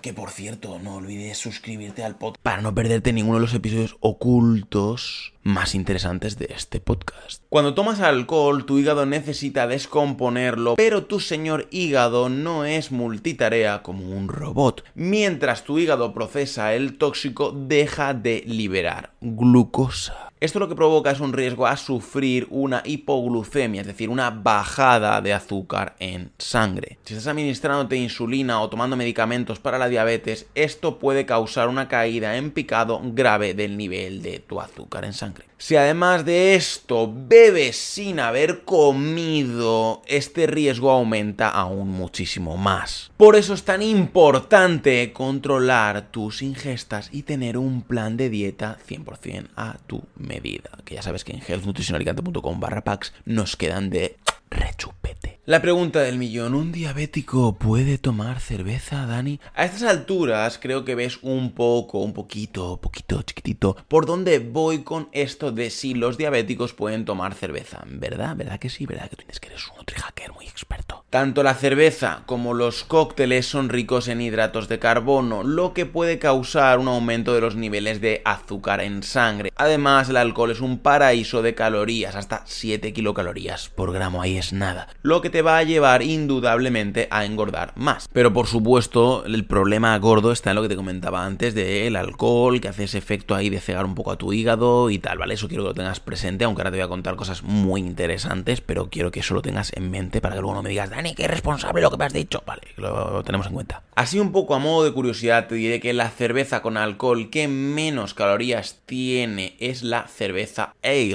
Que 0.00 0.14
por 0.14 0.30
cierto, 0.30 0.78
no 0.78 0.96
olvides 0.96 1.36
suscribirte 1.36 2.02
al 2.02 2.16
podcast 2.16 2.42
para 2.42 2.62
no 2.62 2.74
perderte 2.74 3.12
ninguno 3.12 3.36
de 3.36 3.42
los 3.42 3.52
episodios 3.52 3.96
ocultos 4.00 5.34
más 5.42 5.74
interesantes 5.74 6.38
de 6.38 6.46
este 6.56 6.80
podcast. 6.80 7.42
Cuando 7.50 7.74
tomas 7.74 8.00
alcohol, 8.00 8.64
tu 8.64 8.78
hígado 8.78 9.04
necesita 9.04 9.66
descomponerlo, 9.66 10.76
pero 10.76 11.04
tu 11.04 11.20
señor 11.20 11.68
hígado 11.70 12.30
no 12.30 12.64
es 12.64 12.92
multitarea 12.92 13.82
como 13.82 14.08
un 14.08 14.28
robot. 14.28 14.84
Mientras 14.94 15.64
tu 15.64 15.78
hígado 15.78 16.14
procesa 16.14 16.72
el 16.74 16.96
tóxico, 16.96 17.52
deja 17.52 18.14
de 18.14 18.42
liberar 18.46 19.12
glucosa. 19.20 20.29
Esto 20.40 20.58
lo 20.58 20.70
que 20.70 20.74
provoca 20.74 21.10
es 21.10 21.20
un 21.20 21.34
riesgo 21.34 21.66
a 21.66 21.76
sufrir 21.76 22.46
una 22.48 22.80
hipoglucemia, 22.86 23.82
es 23.82 23.86
decir, 23.86 24.08
una 24.08 24.30
bajada 24.30 25.20
de 25.20 25.34
azúcar 25.34 25.96
en 25.98 26.32
sangre. 26.38 26.96
Si 27.04 27.12
estás 27.12 27.26
administrándote 27.26 27.96
insulina 27.96 28.62
o 28.62 28.70
tomando 28.70 28.96
medicamentos 28.96 29.58
para 29.58 29.76
la 29.76 29.90
diabetes, 29.90 30.46
esto 30.54 30.98
puede 30.98 31.26
causar 31.26 31.68
una 31.68 31.88
caída 31.88 32.38
en 32.38 32.52
picado 32.52 33.02
grave 33.04 33.52
del 33.52 33.76
nivel 33.76 34.22
de 34.22 34.38
tu 34.38 34.62
azúcar 34.62 35.04
en 35.04 35.12
sangre. 35.12 35.49
Si 35.60 35.76
además 35.76 36.24
de 36.24 36.54
esto 36.54 37.12
bebes 37.14 37.76
sin 37.76 38.18
haber 38.18 38.64
comido, 38.64 40.00
este 40.06 40.46
riesgo 40.46 40.90
aumenta 40.90 41.50
aún 41.50 41.90
muchísimo 41.90 42.56
más. 42.56 43.10
Por 43.18 43.36
eso 43.36 43.52
es 43.52 43.62
tan 43.64 43.82
importante 43.82 45.12
controlar 45.12 46.10
tus 46.12 46.40
ingestas 46.40 47.10
y 47.12 47.24
tener 47.24 47.58
un 47.58 47.82
plan 47.82 48.16
de 48.16 48.30
dieta 48.30 48.78
100% 48.88 49.48
a 49.54 49.76
tu 49.86 50.02
medida. 50.16 50.70
Que 50.86 50.94
ya 50.94 51.02
sabes 51.02 51.24
que 51.24 51.32
en 51.32 51.42
healthnutritionalicante.com 51.46 52.58
barra 52.58 52.82
packs 52.82 53.12
nos 53.26 53.54
quedan 53.56 53.90
de 53.90 54.16
rechupete. 54.50 55.40
La 55.46 55.62
pregunta 55.62 56.00
del 56.00 56.18
millón, 56.18 56.54
¿un 56.54 56.70
diabético 56.70 57.56
puede 57.56 57.98
tomar 57.98 58.40
cerveza, 58.40 59.06
Dani? 59.06 59.40
A 59.54 59.64
estas 59.64 59.82
alturas 59.82 60.58
creo 60.60 60.84
que 60.84 60.94
ves 60.94 61.18
un 61.22 61.52
poco, 61.52 61.98
un 61.98 62.12
poquito, 62.12 62.80
poquito, 62.80 63.22
chiquitito, 63.22 63.76
por 63.88 64.06
dónde 64.06 64.38
voy 64.38 64.82
con 64.82 65.08
esto 65.12 65.50
de 65.50 65.70
si 65.70 65.94
los 65.94 66.18
diabéticos 66.18 66.72
pueden 66.72 67.04
tomar 67.04 67.34
cerveza. 67.34 67.82
¿Verdad? 67.86 68.36
¿Verdad 68.36 68.58
que 68.60 68.68
sí? 68.68 68.86
¿Verdad 68.86 69.04
que 69.04 69.16
tú 69.16 69.16
tienes 69.16 69.40
que 69.40 69.48
eres 69.48 69.66
un 69.68 69.78
nutrihacker 69.78 70.32
muy 70.32 70.46
experto? 70.46 71.04
Tanto 71.10 71.42
la 71.42 71.54
cerveza 71.54 72.22
como 72.26 72.54
los 72.54 72.84
cócteles 72.84 73.44
son 73.44 73.68
ricos 73.68 74.06
en 74.06 74.20
hidratos 74.20 74.68
de 74.68 74.78
carbono, 74.78 75.42
lo 75.42 75.74
que 75.74 75.84
puede 75.84 76.20
causar 76.20 76.78
un 76.78 76.86
aumento 76.86 77.34
de 77.34 77.40
los 77.40 77.56
niveles 77.56 78.00
de 78.00 78.22
azúcar 78.24 78.80
en 78.80 79.02
sangre. 79.02 79.50
Además, 79.56 80.08
el 80.08 80.16
alcohol 80.16 80.52
es 80.52 80.60
un 80.60 80.78
paraíso 80.78 81.42
de 81.42 81.56
calorías, 81.56 82.14
hasta 82.14 82.44
7 82.46 82.92
kilocalorías 82.92 83.70
por 83.70 83.92
gramo, 83.92 84.22
ahí 84.22 84.38
nada. 84.52 84.88
Lo 85.02 85.20
que 85.20 85.30
te 85.30 85.42
va 85.42 85.58
a 85.58 85.62
llevar 85.62 86.02
indudablemente 86.02 87.08
a 87.10 87.24
engordar 87.24 87.72
más. 87.76 88.08
Pero 88.12 88.32
por 88.32 88.46
supuesto, 88.46 89.24
el 89.24 89.44
problema 89.44 89.96
gordo 89.98 90.32
está 90.32 90.50
en 90.50 90.56
lo 90.56 90.62
que 90.62 90.68
te 90.68 90.76
comentaba 90.76 91.24
antes 91.24 91.54
del 91.54 91.96
alcohol, 91.96 92.60
que 92.60 92.68
hace 92.68 92.84
ese 92.84 92.98
efecto 92.98 93.34
ahí 93.34 93.50
de 93.50 93.60
cegar 93.60 93.84
un 93.84 93.94
poco 93.94 94.12
a 94.12 94.16
tu 94.16 94.32
hígado 94.32 94.90
y 94.90 94.98
tal, 94.98 95.18
¿vale? 95.18 95.34
Eso 95.34 95.48
quiero 95.48 95.64
que 95.64 95.68
lo 95.68 95.74
tengas 95.74 96.00
presente, 96.00 96.44
aunque 96.44 96.62
ahora 96.62 96.70
te 96.70 96.78
voy 96.78 96.84
a 96.84 96.88
contar 96.88 97.16
cosas 97.16 97.42
muy 97.42 97.80
interesantes, 97.80 98.60
pero 98.60 98.88
quiero 98.88 99.10
que 99.10 99.20
eso 99.20 99.34
lo 99.34 99.42
tengas 99.42 99.72
en 99.74 99.90
mente 99.90 100.20
para 100.20 100.34
que 100.34 100.40
luego 100.40 100.54
no 100.54 100.62
me 100.62 100.70
digas, 100.70 100.90
Dani, 100.90 101.14
que 101.14 101.28
responsable 101.28 101.82
lo 101.82 101.90
que 101.90 101.96
me 101.96 102.04
has 102.06 102.12
dicho. 102.12 102.42
Vale, 102.46 102.62
lo, 102.76 103.10
lo 103.10 103.22
tenemos 103.22 103.46
en 103.46 103.54
cuenta. 103.54 103.82
Así 103.94 104.18
un 104.18 104.32
poco 104.32 104.54
a 104.54 104.58
modo 104.58 104.84
de 104.84 104.92
curiosidad 104.92 105.46
te 105.46 105.54
diré 105.54 105.80
que 105.80 105.92
la 105.92 106.08
cerveza 106.08 106.62
con 106.62 106.76
alcohol 106.76 107.30
que 107.30 107.48
menos 107.48 108.14
calorías 108.14 108.80
tiene 108.86 109.56
es 109.60 109.82
la 109.82 110.06
cerveza 110.08 110.74
Ale. 110.82 111.10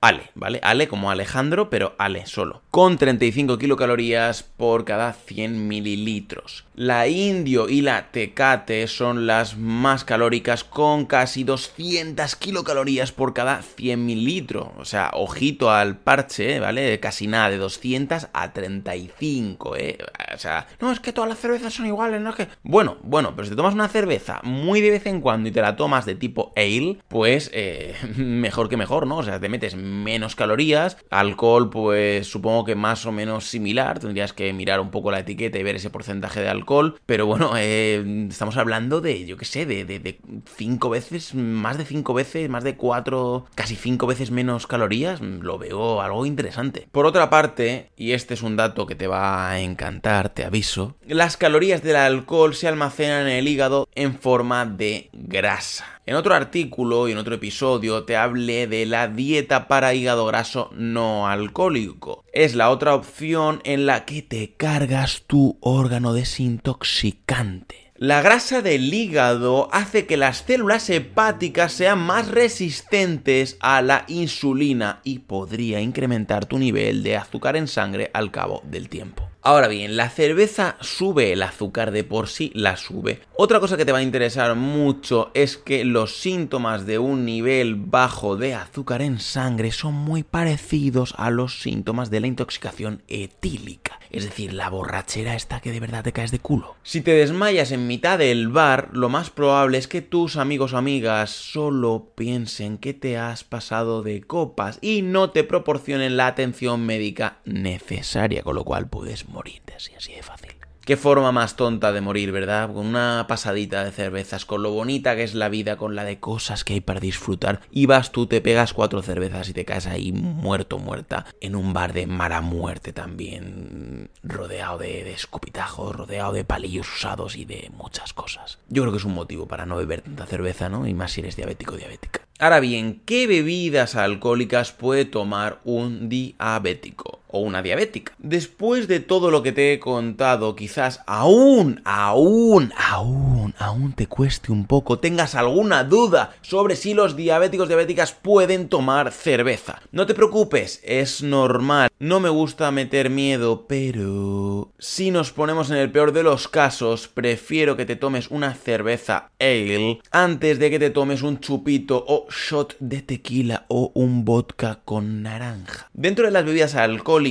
Ale, 0.00 0.30
¿vale? 0.34 0.60
Ale 0.62 0.88
como 0.88 1.10
Alejandro, 1.10 1.70
pero 1.70 1.94
Ale 1.98 2.26
solo. 2.26 2.61
Con 2.72 2.96
35 2.96 3.58
kilocalorías 3.58 4.44
por 4.44 4.86
cada 4.86 5.12
100 5.12 5.68
mililitros. 5.68 6.64
La 6.74 7.06
indio 7.06 7.68
y 7.68 7.82
la 7.82 8.10
tecate 8.12 8.86
son 8.86 9.26
las 9.26 9.58
más 9.58 10.06
calóricas 10.06 10.64
con 10.64 11.04
casi 11.04 11.44
200 11.44 12.34
kilocalorías 12.36 13.12
por 13.12 13.34
cada 13.34 13.60
100 13.60 14.06
mililitros. 14.06 14.68
O 14.78 14.86
sea, 14.86 15.10
ojito 15.12 15.70
al 15.70 15.98
parche, 15.98 16.60
¿vale? 16.60 16.98
Casi 16.98 17.26
nada, 17.26 17.50
de 17.50 17.58
200 17.58 18.28
a 18.32 18.52
35, 18.54 19.76
¿eh? 19.76 19.98
O 20.34 20.38
sea, 20.38 20.66
no, 20.80 20.90
es 20.90 21.00
que 21.00 21.12
todas 21.12 21.28
las 21.28 21.38
cervezas 21.38 21.74
son 21.74 21.84
iguales, 21.84 22.22
no 22.22 22.30
es 22.30 22.36
que... 22.36 22.48
Bueno, 22.62 22.96
bueno, 23.02 23.34
pero 23.36 23.44
si 23.44 23.50
te 23.50 23.56
tomas 23.56 23.74
una 23.74 23.88
cerveza 23.88 24.40
muy 24.42 24.80
de 24.80 24.92
vez 24.92 25.04
en 25.04 25.20
cuando 25.20 25.50
y 25.50 25.52
te 25.52 25.60
la 25.60 25.76
tomas 25.76 26.06
de 26.06 26.14
tipo 26.14 26.54
ale, 26.56 26.96
pues 27.08 27.50
eh, 27.52 27.94
mejor 28.16 28.70
que 28.70 28.78
mejor, 28.78 29.06
¿no? 29.06 29.18
O 29.18 29.22
sea, 29.22 29.38
te 29.38 29.50
metes 29.50 29.76
menos 29.76 30.36
calorías, 30.36 30.96
alcohol, 31.10 31.68
pues 31.68 32.28
supongo 32.28 32.64
que 32.64 32.76
más 32.76 33.04
o 33.04 33.12
menos 33.12 33.44
similar, 33.44 33.98
tendrías 33.98 34.32
que 34.32 34.50
mirar 34.54 34.80
un 34.80 34.90
poco 34.90 35.10
la 35.10 35.18
etiqueta 35.18 35.58
y 35.58 35.62
ver 35.62 35.76
ese 35.76 35.90
porcentaje 35.90 36.40
de 36.40 36.48
alcohol, 36.48 36.61
pero 37.06 37.26
bueno, 37.26 37.52
eh, 37.56 38.26
estamos 38.28 38.56
hablando 38.56 39.00
de, 39.00 39.26
yo 39.26 39.36
qué 39.36 39.44
sé, 39.44 39.66
de, 39.66 39.84
de, 39.84 39.98
de 39.98 40.18
cinco 40.56 40.90
veces, 40.90 41.34
más 41.34 41.78
de 41.78 41.84
cinco 41.84 42.14
veces, 42.14 42.48
más 42.48 42.64
de 42.64 42.76
cuatro, 42.76 43.46
casi 43.54 43.76
cinco 43.76 44.06
veces 44.06 44.30
menos 44.30 44.66
calorías, 44.66 45.20
lo 45.20 45.58
veo 45.58 46.00
algo 46.00 46.26
interesante. 46.26 46.88
Por 46.92 47.06
otra 47.06 47.30
parte, 47.30 47.90
y 47.96 48.12
este 48.12 48.34
es 48.34 48.42
un 48.42 48.56
dato 48.56 48.86
que 48.86 48.94
te 48.94 49.06
va 49.06 49.50
a 49.50 49.60
encantar, 49.60 50.28
te 50.28 50.44
aviso. 50.44 50.96
Las 51.06 51.36
calorías 51.36 51.82
del 51.82 51.96
alcohol 51.96 52.54
se 52.54 52.68
almacenan 52.68 53.26
en 53.26 53.36
el 53.36 53.48
hígado 53.48 53.88
en 53.94 54.14
forma 54.18 54.66
de 54.66 55.10
grasa. 55.12 55.84
En 56.04 56.16
otro 56.16 56.34
artículo 56.34 57.08
y 57.08 57.12
en 57.12 57.18
otro 57.18 57.36
episodio 57.36 58.02
te 58.02 58.16
hablé 58.16 58.66
de 58.66 58.86
la 58.86 59.06
dieta 59.06 59.68
para 59.68 59.94
hígado 59.94 60.26
graso 60.26 60.70
no 60.74 61.28
alcohólico. 61.28 62.24
Es 62.32 62.56
la 62.56 62.70
otra 62.70 62.96
opción 62.96 63.60
en 63.62 63.86
la 63.86 64.04
que 64.04 64.20
te 64.20 64.54
cargas 64.56 65.22
tu 65.28 65.58
órgano 65.60 66.12
desintoxicante. 66.52 67.92
La 67.96 68.20
grasa 68.20 68.62
del 68.62 68.92
hígado 68.92 69.68
hace 69.72 70.06
que 70.06 70.16
las 70.16 70.38
células 70.38 70.90
hepáticas 70.90 71.72
sean 71.72 72.00
más 72.00 72.28
resistentes 72.28 73.56
a 73.60 73.80
la 73.80 74.04
insulina 74.08 75.00
y 75.04 75.20
podría 75.20 75.80
incrementar 75.80 76.46
tu 76.46 76.58
nivel 76.58 77.02
de 77.04 77.16
azúcar 77.16 77.56
en 77.56 77.68
sangre 77.68 78.10
al 78.12 78.30
cabo 78.30 78.62
del 78.64 78.88
tiempo. 78.88 79.31
Ahora 79.44 79.66
bien, 79.66 79.96
la 79.96 80.08
cerveza 80.08 80.76
sube 80.80 81.32
el 81.32 81.42
azúcar 81.42 81.90
de 81.90 82.04
por 82.04 82.28
sí, 82.28 82.52
la 82.54 82.76
sube. 82.76 83.22
Otra 83.34 83.58
cosa 83.58 83.76
que 83.76 83.84
te 83.84 83.90
va 83.90 83.98
a 83.98 84.02
interesar 84.02 84.54
mucho 84.54 85.32
es 85.34 85.56
que 85.56 85.84
los 85.84 86.20
síntomas 86.20 86.86
de 86.86 87.00
un 87.00 87.24
nivel 87.24 87.74
bajo 87.74 88.36
de 88.36 88.54
azúcar 88.54 89.02
en 89.02 89.18
sangre 89.18 89.72
son 89.72 89.94
muy 89.94 90.22
parecidos 90.22 91.16
a 91.18 91.30
los 91.30 91.60
síntomas 91.60 92.08
de 92.08 92.20
la 92.20 92.28
intoxicación 92.28 93.02
etílica. 93.08 93.98
Es 94.10 94.24
decir, 94.24 94.52
la 94.52 94.68
borrachera 94.68 95.34
está 95.34 95.58
que 95.58 95.72
de 95.72 95.80
verdad 95.80 96.04
te 96.04 96.12
caes 96.12 96.30
de 96.30 96.38
culo. 96.38 96.76
Si 96.84 97.00
te 97.00 97.12
desmayas 97.12 97.72
en 97.72 97.88
mitad 97.88 98.18
del 98.18 98.46
bar, 98.48 98.90
lo 98.92 99.08
más 99.08 99.30
probable 99.30 99.78
es 99.78 99.88
que 99.88 100.02
tus 100.02 100.36
amigos 100.36 100.72
o 100.72 100.76
amigas 100.76 101.30
solo 101.30 102.12
piensen 102.14 102.78
que 102.78 102.94
te 102.94 103.16
has 103.16 103.42
pasado 103.42 104.02
de 104.02 104.20
copas 104.20 104.78
y 104.82 105.02
no 105.02 105.30
te 105.30 105.42
proporcionen 105.42 106.16
la 106.16 106.28
atención 106.28 106.86
médica 106.86 107.38
necesaria, 107.44 108.42
con 108.42 108.54
lo 108.54 108.64
cual 108.64 108.88
puedes 108.88 109.31
morirte 109.32 109.74
así, 109.74 109.94
así 109.94 110.14
de 110.14 110.22
fácil. 110.22 110.52
Qué 110.84 110.96
forma 110.96 111.30
más 111.30 111.54
tonta 111.54 111.92
de 111.92 112.00
morir, 112.00 112.32
¿verdad? 112.32 112.72
Con 112.72 112.86
una 112.88 113.26
pasadita 113.28 113.84
de 113.84 113.92
cervezas, 113.92 114.44
con 114.44 114.64
lo 114.64 114.72
bonita 114.72 115.14
que 115.14 115.22
es 115.22 115.32
la 115.32 115.48
vida, 115.48 115.76
con 115.76 115.94
la 115.94 116.02
de 116.02 116.18
cosas 116.18 116.64
que 116.64 116.74
hay 116.74 116.80
para 116.80 116.98
disfrutar. 116.98 117.60
Y 117.70 117.86
vas 117.86 118.10
tú, 118.10 118.26
te 118.26 118.40
pegas 118.40 118.72
cuatro 118.72 119.00
cervezas 119.00 119.48
y 119.48 119.52
te 119.52 119.64
caes 119.64 119.86
ahí 119.86 120.10
muerto, 120.10 120.78
muerta, 120.78 121.24
en 121.40 121.54
un 121.54 121.72
bar 121.72 121.92
de 121.92 122.08
mala 122.08 122.40
muerte 122.40 122.92
también, 122.92 124.10
rodeado 124.24 124.78
de, 124.78 125.04
de 125.04 125.12
escupitajos, 125.12 125.94
rodeado 125.94 126.32
de 126.32 126.44
palillos 126.44 126.92
usados 126.92 127.36
y 127.36 127.44
de 127.44 127.70
muchas 127.76 128.12
cosas. 128.12 128.58
Yo 128.68 128.82
creo 128.82 128.90
que 128.90 128.98
es 128.98 129.04
un 129.04 129.14
motivo 129.14 129.46
para 129.46 129.66
no 129.66 129.76
beber 129.76 130.00
tanta 130.00 130.26
cerveza, 130.26 130.68
¿no? 130.68 130.88
Y 130.88 130.94
más 130.94 131.12
si 131.12 131.20
eres 131.20 131.36
diabético 131.36 131.74
o 131.74 131.78
diabética. 131.78 132.22
Ahora 132.40 132.58
bien, 132.58 133.00
¿qué 133.06 133.28
bebidas 133.28 133.94
alcohólicas 133.94 134.72
puede 134.72 135.04
tomar 135.04 135.60
un 135.62 136.08
diabético? 136.08 137.11
O 137.32 137.40
una 137.40 137.62
diabética. 137.62 138.12
Después 138.18 138.86
de 138.88 139.00
todo 139.00 139.30
lo 139.30 139.42
que 139.42 139.52
te 139.52 139.72
he 139.72 139.80
contado, 139.80 140.54
quizás 140.54 141.00
aún, 141.06 141.80
aún, 141.84 142.72
aún, 142.76 143.54
aún 143.58 143.92
te 143.94 144.06
cueste 144.06 144.52
un 144.52 144.66
poco, 144.66 144.98
tengas 144.98 145.34
alguna 145.34 145.84
duda 145.84 146.34
sobre 146.42 146.76
si 146.76 146.94
los 146.94 147.16
diabéticos 147.16 147.68
diabéticas 147.68 148.12
pueden 148.12 148.68
tomar 148.68 149.10
cerveza. 149.12 149.80
No 149.90 150.06
te 150.06 150.14
preocupes, 150.14 150.80
es 150.84 151.22
normal. 151.22 151.88
No 151.98 152.20
me 152.20 152.28
gusta 152.28 152.70
meter 152.70 153.10
miedo, 153.10 153.66
pero 153.66 154.72
si 154.78 155.10
nos 155.10 155.32
ponemos 155.32 155.70
en 155.70 155.76
el 155.76 155.90
peor 155.90 156.12
de 156.12 156.22
los 156.22 156.48
casos, 156.48 157.08
prefiero 157.08 157.76
que 157.76 157.86
te 157.86 157.96
tomes 157.96 158.30
una 158.30 158.54
cerveza 158.54 159.30
ale 159.40 160.00
antes 160.10 160.58
de 160.58 160.70
que 160.70 160.78
te 160.78 160.90
tomes 160.90 161.22
un 161.22 161.40
chupito 161.40 162.04
o 162.06 162.26
shot 162.30 162.76
de 162.78 163.02
tequila 163.02 163.66
o 163.68 163.92
un 163.94 164.24
vodka 164.24 164.80
con 164.84 165.22
naranja. 165.22 165.88
Dentro 165.92 166.26
de 166.26 166.32
las 166.32 166.44
bebidas 166.44 166.74
alcohólicas 166.74 167.21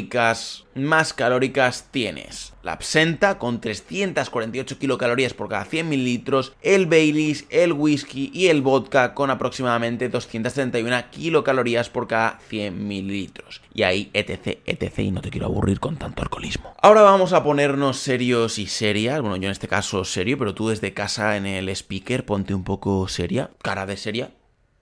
más 0.76 1.14
calóricas 1.14 1.88
tienes 1.92 2.54
la 2.64 2.74
absenta 2.74 3.38
con 3.38 3.60
348 3.60 4.78
kilocalorías 4.78 5.34
por 5.34 5.50
cada 5.50 5.66
100 5.66 5.90
mililitros, 5.90 6.54
el 6.62 6.86
Baileys, 6.86 7.46
el 7.50 7.74
whisky 7.74 8.32
y 8.34 8.48
el 8.48 8.62
vodka 8.62 9.14
con 9.14 9.30
aproximadamente 9.30 10.10
231 10.10 11.10
kilocalorías 11.10 11.90
por 11.90 12.08
cada 12.08 12.40
100 12.50 12.88
mililitros. 12.88 13.62
Y 13.74 13.84
ahí 13.84 14.10
etc, 14.14 14.60
etc 14.66 15.00
y 15.00 15.12
no 15.12 15.22
te 15.22 15.30
quiero 15.30 15.48
aburrir 15.48 15.80
con 15.80 15.98
tanto 15.98 16.22
alcoholismo. 16.22 16.74
Ahora 16.82 17.02
vamos 17.02 17.34
a 17.34 17.44
ponernos 17.44 17.98
serios 17.98 18.60
y 18.60 18.68
serias, 18.68 19.22
bueno 19.22 19.38
yo 19.38 19.46
en 19.46 19.52
este 19.52 19.68
caso 19.68 20.06
serio, 20.06 20.38
pero 20.38 20.54
tú 20.54 20.70
desde 20.70 20.94
casa 20.94 21.38
en 21.38 21.46
el 21.46 21.70
speaker 21.70 22.26
ponte 22.26 22.54
un 22.54 22.64
poco 22.64 23.08
seria, 23.08 23.50
cara 23.62 23.86
de 23.86 23.98
seria, 23.98 24.32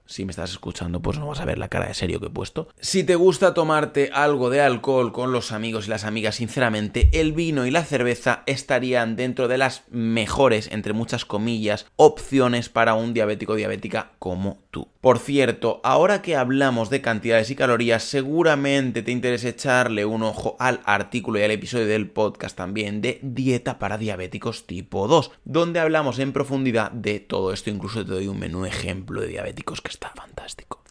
si 0.09 0.25
me 0.25 0.31
estás 0.31 0.49
escuchando, 0.49 1.01
pues 1.01 1.19
no 1.19 1.27
vas 1.27 1.39
a 1.39 1.45
ver 1.45 1.59
la 1.59 1.69
cara 1.69 1.87
de 1.87 1.93
serio 1.93 2.19
que 2.19 2.25
he 2.25 2.31
puesto. 2.31 2.67
Si 2.79 3.03
te 3.03 3.15
gusta 3.15 3.53
tomarte 3.53 4.09
algo 4.11 4.49
de 4.49 4.59
alcohol 4.59 5.11
con 5.11 5.31
los 5.31 5.51
amigos 5.51 5.85
y 5.85 5.91
las 5.91 6.03
amigas, 6.03 6.35
sinceramente, 6.35 7.09
el 7.13 7.31
vino 7.31 7.67
y 7.67 7.71
la 7.71 7.85
cerveza 7.85 8.41
estarían 8.47 9.15
dentro 9.15 9.47
de 9.47 9.59
las 9.59 9.83
mejores, 9.91 10.71
entre 10.71 10.93
muchas 10.93 11.25
comillas, 11.25 11.85
opciones 11.95 12.69
para 12.69 12.95
un 12.95 13.13
diabético 13.13 13.53
diabética 13.53 14.13
como 14.17 14.63
tú. 14.71 14.87
Por 14.99 15.19
cierto, 15.19 15.79
ahora 15.83 16.23
que 16.23 16.35
hablamos 16.35 16.89
de 16.89 17.01
cantidades 17.01 17.51
y 17.51 17.55
calorías, 17.55 18.03
seguramente 18.03 19.03
te 19.03 19.12
interesa 19.12 19.49
echarle 19.49 20.05
un 20.05 20.23
ojo 20.23 20.57
al 20.60 20.81
artículo 20.86 21.39
y 21.39 21.43
al 21.43 21.51
episodio 21.51 21.86
del 21.86 22.10
podcast 22.10 22.57
también 22.57 23.01
de 23.01 23.19
dieta 23.21 23.77
para 23.77 23.99
diabéticos 23.99 24.65
tipo 24.65 25.07
2, 25.07 25.31
donde 25.45 25.79
hablamos 25.79 26.17
en 26.17 26.34
profundidad 26.34 26.91
de 26.91 27.19
todo 27.19 27.53
esto, 27.53 27.69
incluso 27.69 28.03
te 28.03 28.12
doy 28.12 28.27
un 28.27 28.39
menú 28.39 28.65
ejemplo 28.65 29.21
de 29.21 29.27
diabéticos 29.27 29.81
que 29.81 29.98
está 29.99 30.09
fantástico. 30.15 30.38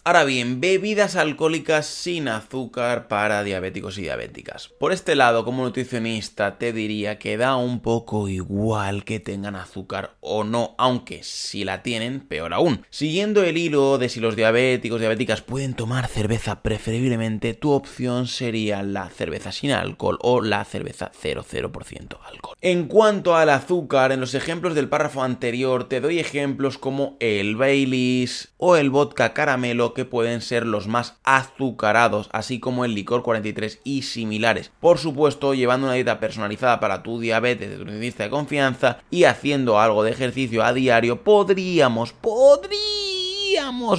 Ahora 0.08 0.24
bien, 0.24 0.58
bebidas 0.58 1.16
alcohólicas 1.16 1.84
sin 1.84 2.28
azúcar 2.28 3.08
para 3.08 3.44
diabéticos 3.44 3.98
y 3.98 4.00
diabéticas. 4.00 4.70
Por 4.80 4.92
este 4.92 5.14
lado, 5.14 5.44
como 5.44 5.64
nutricionista, 5.64 6.56
te 6.56 6.72
diría 6.72 7.18
que 7.18 7.36
da 7.36 7.56
un 7.56 7.80
poco 7.80 8.26
igual 8.30 9.04
que 9.04 9.20
tengan 9.20 9.54
azúcar 9.54 10.16
o 10.20 10.44
no, 10.44 10.74
aunque 10.78 11.22
si 11.22 11.62
la 11.62 11.82
tienen, 11.82 12.20
peor 12.20 12.54
aún. 12.54 12.86
Siguiendo 12.88 13.44
el 13.44 13.58
hilo 13.58 13.98
de 13.98 14.08
si 14.08 14.18
los 14.18 14.34
diabéticos 14.34 14.96
y 14.96 15.00
diabéticas 15.00 15.42
pueden 15.42 15.74
tomar 15.74 16.08
cerveza 16.08 16.62
preferiblemente, 16.62 17.52
tu 17.52 17.72
opción 17.72 18.28
sería 18.28 18.82
la 18.82 19.10
cerveza 19.10 19.52
sin 19.52 19.72
alcohol 19.72 20.16
o 20.22 20.40
la 20.40 20.64
cerveza 20.64 21.12
00% 21.12 22.18
alcohol. 22.24 22.56
En 22.62 22.86
cuanto 22.86 23.36
al 23.36 23.50
azúcar, 23.50 24.12
en 24.12 24.20
los 24.20 24.32
ejemplos 24.32 24.74
del 24.74 24.88
párrafo 24.88 25.22
anterior 25.22 25.86
te 25.86 26.00
doy 26.00 26.18
ejemplos 26.18 26.78
como 26.78 27.18
el 27.20 27.56
Baileys 27.56 28.54
o 28.56 28.76
el 28.76 28.88
vodka 28.88 29.34
caramelo 29.34 29.92
que 29.98 30.04
pueden 30.04 30.42
ser 30.42 30.64
los 30.64 30.86
más 30.86 31.16
azucarados, 31.24 32.28
así 32.32 32.60
como 32.60 32.84
el 32.84 32.94
licor 32.94 33.24
43 33.24 33.80
y 33.82 34.02
similares. 34.02 34.70
Por 34.78 34.98
supuesto, 34.98 35.54
llevando 35.54 35.88
una 35.88 35.94
dieta 35.94 36.20
personalizada 36.20 36.78
para 36.78 37.02
tu 37.02 37.18
diabetes 37.18 37.68
de 37.68 37.74
tu 37.74 37.80
nutricionista 37.80 38.22
de 38.22 38.30
confianza 38.30 38.98
y 39.10 39.24
haciendo 39.24 39.80
algo 39.80 40.04
de 40.04 40.12
ejercicio 40.12 40.62
a 40.62 40.72
diario, 40.72 41.24
podríamos, 41.24 42.12
podríamos 42.12 42.97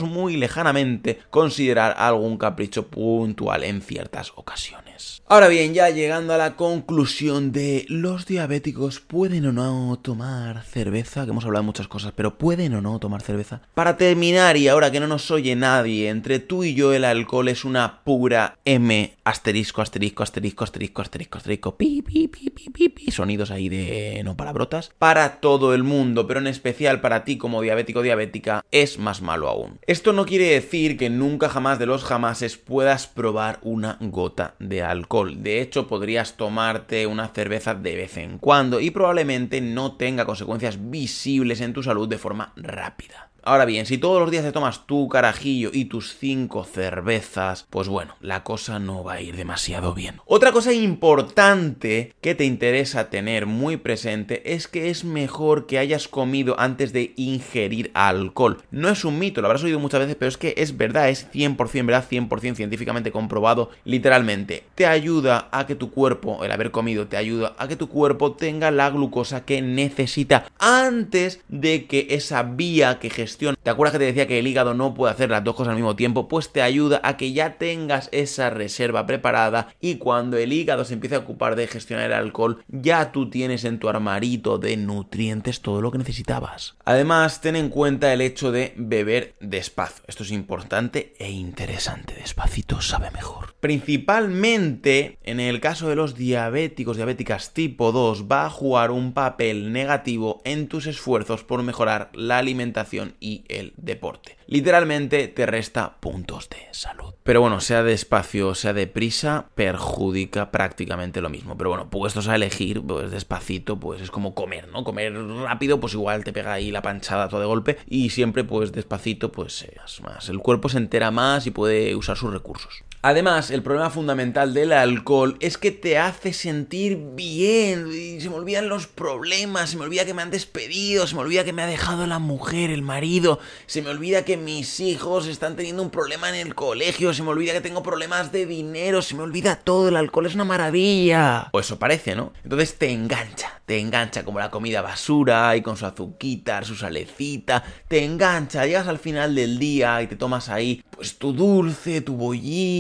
muy 0.03 0.37
lejanamente 0.37 1.19
considerar 1.29 1.95
algún 1.97 2.37
capricho 2.37 2.87
puntual 2.87 3.63
en 3.63 3.81
ciertas 3.81 4.31
ocasiones. 4.35 5.21
Ahora 5.27 5.47
bien, 5.47 5.73
ya 5.73 5.89
llegando 5.89 6.33
a 6.33 6.37
la 6.37 6.55
conclusión 6.55 7.51
de 7.51 7.85
los 7.87 8.25
diabéticos 8.25 8.99
pueden 8.99 9.45
o 9.45 9.51
no 9.51 9.99
tomar 10.01 10.63
cerveza, 10.63 11.25
que 11.25 11.31
hemos 11.31 11.45
hablado 11.45 11.63
de 11.63 11.67
muchas 11.67 11.87
cosas, 11.87 12.13
pero 12.15 12.37
pueden 12.37 12.73
o 12.73 12.81
no 12.81 12.99
tomar 12.99 13.21
cerveza. 13.21 13.61
Para 13.75 13.95
terminar, 13.95 14.57
y 14.57 14.67
ahora 14.67 14.91
que 14.91 14.99
no 14.99 15.07
nos 15.07 15.29
oye 15.29 15.55
nadie, 15.55 16.09
entre 16.09 16.39
tú 16.39 16.63
y 16.63 16.73
yo 16.73 16.93
el 16.93 17.05
alcohol 17.05 17.47
es 17.47 17.63
una 17.63 18.01
pura 18.03 18.57
M 18.65 19.13
asterisco, 19.23 19.81
asterisco, 19.81 20.23
asterisco, 20.23 20.63
asterisco, 20.63 21.01
asterisco, 21.03 21.37
asterisco, 21.37 21.77
pi, 21.77 22.01
pi, 22.01 22.27
pi, 22.27 22.49
pi, 22.49 22.69
pi, 22.71 22.89
pi, 22.89 23.11
sonidos 23.11 23.51
ahí 23.51 23.69
de 23.69 24.21
no 24.23 24.35
palabrotas, 24.35 24.91
para 24.97 25.39
todo 25.39 25.75
el 25.75 25.83
mundo, 25.83 26.25
pero 26.25 26.39
en 26.39 26.47
especial 26.47 27.01
para 27.01 27.23
ti 27.23 27.37
como 27.37 27.61
diabético 27.61 28.01
diabética, 28.01 28.65
es 28.71 28.97
más 28.97 29.21
malo 29.21 29.48
Esto 29.87 30.13
no 30.13 30.25
quiere 30.25 30.49
decir 30.49 30.97
que 30.97 31.09
nunca 31.09 31.49
jamás 31.49 31.79
de 31.79 31.85
los 31.85 32.03
jamases 32.03 32.57
puedas 32.57 33.07
probar 33.07 33.59
una 33.63 33.97
gota 33.99 34.55
de 34.59 34.81
alcohol 34.81 35.29
de 35.37 35.61
hecho, 35.61 35.87
podrías 35.87 36.33
tomarte 36.37 37.07
una 37.07 37.29
cerveza 37.29 37.75
de 37.75 37.95
vez 37.95 38.17
en 38.17 38.37
cuando 38.37 38.79
y 38.79 38.91
probablemente 38.91 39.61
no 39.61 39.95
tenga 39.95 40.25
consecuencias 40.25 40.89
visibles 40.89 41.61
en 41.61 41.73
tu 41.73 41.83
salud 41.83 42.07
de 42.07 42.17
forma 42.17 42.53
rápida. 42.55 43.29
Ahora 43.49 43.65
bien, 43.65 43.87
si 43.87 43.97
todos 43.97 44.21
los 44.21 44.29
días 44.29 44.43
te 44.43 44.51
tomas 44.51 44.85
tu 44.85 45.09
carajillo 45.09 45.71
y 45.73 45.85
tus 45.85 46.15
cinco 46.15 46.65
cervezas, 46.65 47.65
pues 47.71 47.87
bueno, 47.87 48.15
la 48.21 48.43
cosa 48.43 48.77
no 48.77 49.03
va 49.03 49.13
a 49.13 49.21
ir 49.21 49.35
demasiado 49.35 49.95
bien. 49.95 50.21
Otra 50.27 50.51
cosa 50.51 50.71
importante 50.71 52.13
que 52.21 52.35
te 52.35 52.45
interesa 52.45 53.09
tener 53.09 53.47
muy 53.47 53.77
presente 53.77 54.53
es 54.53 54.67
que 54.67 54.91
es 54.91 55.03
mejor 55.03 55.65
que 55.65 55.79
hayas 55.79 56.07
comido 56.07 56.59
antes 56.59 56.93
de 56.93 57.13
ingerir 57.15 57.89
alcohol. 57.95 58.61
No 58.69 58.87
es 58.87 59.03
un 59.03 59.17
mito, 59.17 59.41
lo 59.41 59.47
habrás 59.47 59.63
oído 59.63 59.79
muchas 59.79 60.01
veces, 60.01 60.15
pero 60.19 60.29
es 60.29 60.37
que 60.37 60.53
es 60.55 60.77
verdad, 60.77 61.09
es 61.09 61.27
100% 61.31 61.87
verdad, 61.87 62.05
100% 62.07 62.53
científicamente 62.53 63.11
comprobado, 63.11 63.71
literalmente. 63.83 64.65
Te 64.75 64.85
ayuda 64.85 65.49
a 65.51 65.65
que 65.65 65.73
tu 65.73 65.89
cuerpo, 65.89 66.45
el 66.45 66.51
haber 66.51 66.69
comido, 66.69 67.07
te 67.07 67.17
ayuda 67.17 67.55
a 67.57 67.67
que 67.67 67.75
tu 67.75 67.89
cuerpo 67.89 68.33
tenga 68.33 68.69
la 68.69 68.91
glucosa 68.91 69.43
que 69.43 69.63
necesita 69.63 70.45
antes 70.59 71.41
de 71.47 71.87
que 71.87 72.05
esa 72.11 72.43
vía 72.43 72.99
que 72.99 73.09
gestiona 73.09 73.38
¿Te 73.39 73.69
acuerdas 73.69 73.93
que 73.93 73.99
te 73.99 74.05
decía 74.05 74.27
que 74.27 74.39
el 74.39 74.47
hígado 74.47 74.73
no 74.73 74.93
puede 74.93 75.13
hacer 75.13 75.29
las 75.29 75.43
dos 75.43 75.55
cosas 75.55 75.71
al 75.71 75.77
mismo 75.77 75.95
tiempo? 75.95 76.27
Pues 76.27 76.51
te 76.51 76.61
ayuda 76.61 76.99
a 77.03 77.15
que 77.15 77.31
ya 77.31 77.57
tengas 77.57 78.09
esa 78.11 78.49
reserva 78.49 79.05
preparada 79.05 79.69
y 79.79 79.95
cuando 79.95 80.37
el 80.37 80.51
hígado 80.51 80.83
se 80.83 80.93
empiece 80.93 81.15
a 81.15 81.19
ocupar 81.19 81.55
de 81.55 81.67
gestionar 81.67 82.07
el 82.07 82.13
alcohol, 82.13 82.63
ya 82.67 83.11
tú 83.11 83.29
tienes 83.29 83.63
en 83.63 83.79
tu 83.79 83.87
armarito 83.87 84.57
de 84.57 84.75
nutrientes 84.77 85.61
todo 85.61 85.81
lo 85.81 85.91
que 85.91 85.97
necesitabas. 85.97 86.75
Además, 86.83 87.41
ten 87.41 87.55
en 87.55 87.69
cuenta 87.69 88.11
el 88.13 88.21
hecho 88.21 88.51
de 88.51 88.73
beber 88.75 89.35
despacio. 89.39 90.03
Esto 90.07 90.23
es 90.23 90.31
importante 90.31 91.13
e 91.19 91.29
interesante. 91.31 92.15
Despacito 92.15 92.81
sabe 92.81 93.11
mejor. 93.11 93.55
Principalmente 93.59 95.17
en 95.23 95.39
el 95.39 95.59
caso 95.59 95.89
de 95.89 95.95
los 95.95 96.15
diabéticos, 96.15 96.97
diabéticas 96.97 97.53
tipo 97.53 97.91
2, 97.91 98.25
va 98.29 98.45
a 98.45 98.49
jugar 98.49 98.91
un 98.91 99.13
papel 99.13 99.71
negativo 99.71 100.41
en 100.43 100.67
tus 100.67 100.87
esfuerzos 100.87 101.43
por 101.43 101.63
mejorar 101.63 102.09
la 102.13 102.37
alimentación 102.37 103.15
y 103.19 103.45
el 103.47 103.73
deporte. 103.77 104.37
Literalmente 104.47 105.27
te 105.27 105.45
resta 105.45 105.97
puntos 105.99 106.49
de 106.49 106.57
salud. 106.71 107.13
Pero 107.23 107.41
bueno, 107.41 107.61
sea 107.61 107.83
despacio, 107.83 108.55
sea 108.55 108.73
deprisa, 108.73 109.49
perjudica 109.55 110.51
prácticamente 110.51 111.21
lo 111.21 111.29
mismo. 111.29 111.57
Pero 111.57 111.69
bueno, 111.69 111.89
puestos 111.89 112.27
a 112.27 112.35
elegir, 112.35 112.81
pues 112.81 113.11
despacito, 113.11 113.79
pues 113.79 114.01
es 114.01 114.11
como 114.11 114.33
comer, 114.33 114.67
¿no? 114.69 114.83
Comer 114.83 115.13
rápido, 115.13 115.79
pues 115.79 115.93
igual 115.93 116.23
te 116.23 116.33
pega 116.33 116.53
ahí 116.53 116.71
la 116.71 116.81
panchada 116.81 117.29
todo 117.29 117.41
de 117.41 117.45
golpe. 117.45 117.77
Y 117.87 118.09
siempre, 118.09 118.43
pues 118.43 118.71
despacito, 118.71 119.31
pues 119.31 119.67
más. 120.01 120.29
El 120.29 120.39
cuerpo 120.39 120.69
se 120.69 120.77
entera 120.77 121.11
más 121.11 121.45
y 121.47 121.51
puede 121.51 121.95
usar 121.95 122.17
sus 122.17 122.31
recursos. 122.31 122.83
Además, 123.01 123.49
el 123.49 123.63
problema 123.63 123.89
fundamental 123.89 124.53
del 124.53 124.73
alcohol 124.73 125.37
es 125.39 125.57
que 125.57 125.71
te 125.71 125.97
hace 125.97 126.33
sentir 126.33 126.97
bien 127.13 127.87
y 127.93 128.19
se 128.19 128.29
me 128.29 128.35
olvidan 128.35 128.67
los 128.67 128.87
problemas, 128.87 129.69
se 129.69 129.77
me 129.77 129.85
olvida 129.85 130.03
que 130.03 130.13
me 130.13 130.21
han 130.21 130.31
despedido, 130.31 131.07
se 131.07 131.15
me 131.15 131.21
olvida 131.21 131.45
que 131.45 131.53
me 131.53 131.61
ha 131.61 131.67
dejado 131.67 132.07
la 132.07 132.19
mujer, 132.19 132.71
el 132.71 132.81
marido, 132.81 133.39
se 133.67 133.81
me 133.81 133.89
olvida 133.89 134.25
que 134.25 134.35
mis 134.35 134.81
hijos 134.81 135.27
están 135.27 135.55
teniendo 135.55 135.81
un 135.81 135.91
problema 135.91 136.27
en 136.27 136.35
el 136.35 136.55
colegio, 136.55 137.13
se 137.13 137.23
me 137.23 137.29
olvida 137.29 137.53
que 137.53 137.61
tengo 137.61 137.83
problemas 137.83 138.33
de 138.33 138.45
dinero, 138.45 139.01
se 139.01 139.15
me 139.15 139.23
olvida 139.23 139.55
todo, 139.55 139.87
el 139.87 139.95
alcohol 139.95 140.25
es 140.25 140.35
una 140.35 140.43
maravilla. 140.43 141.47
O 141.53 141.61
eso 141.61 141.79
parece, 141.79 142.15
¿no? 142.15 142.33
Entonces 142.43 142.77
te 142.77 142.91
engancha, 142.91 143.61
te 143.65 143.79
engancha 143.79 144.25
como 144.25 144.39
la 144.39 144.51
comida 144.51 144.81
basura 144.81 145.55
y 145.55 145.61
con 145.61 145.77
su 145.77 145.85
azuquita, 145.85 146.61
su 146.65 146.75
salecita, 146.75 147.63
te 147.87 148.03
engancha, 148.03 148.65
llegas 148.65 148.89
al 148.89 148.99
final 148.99 149.35
del 149.35 149.57
día 149.57 150.01
y 150.01 150.07
te 150.07 150.17
tomas 150.17 150.49
ahí 150.49 150.83
pues 150.89 151.17
tu 151.17 151.31
dulce, 151.31 152.01
tu 152.01 152.17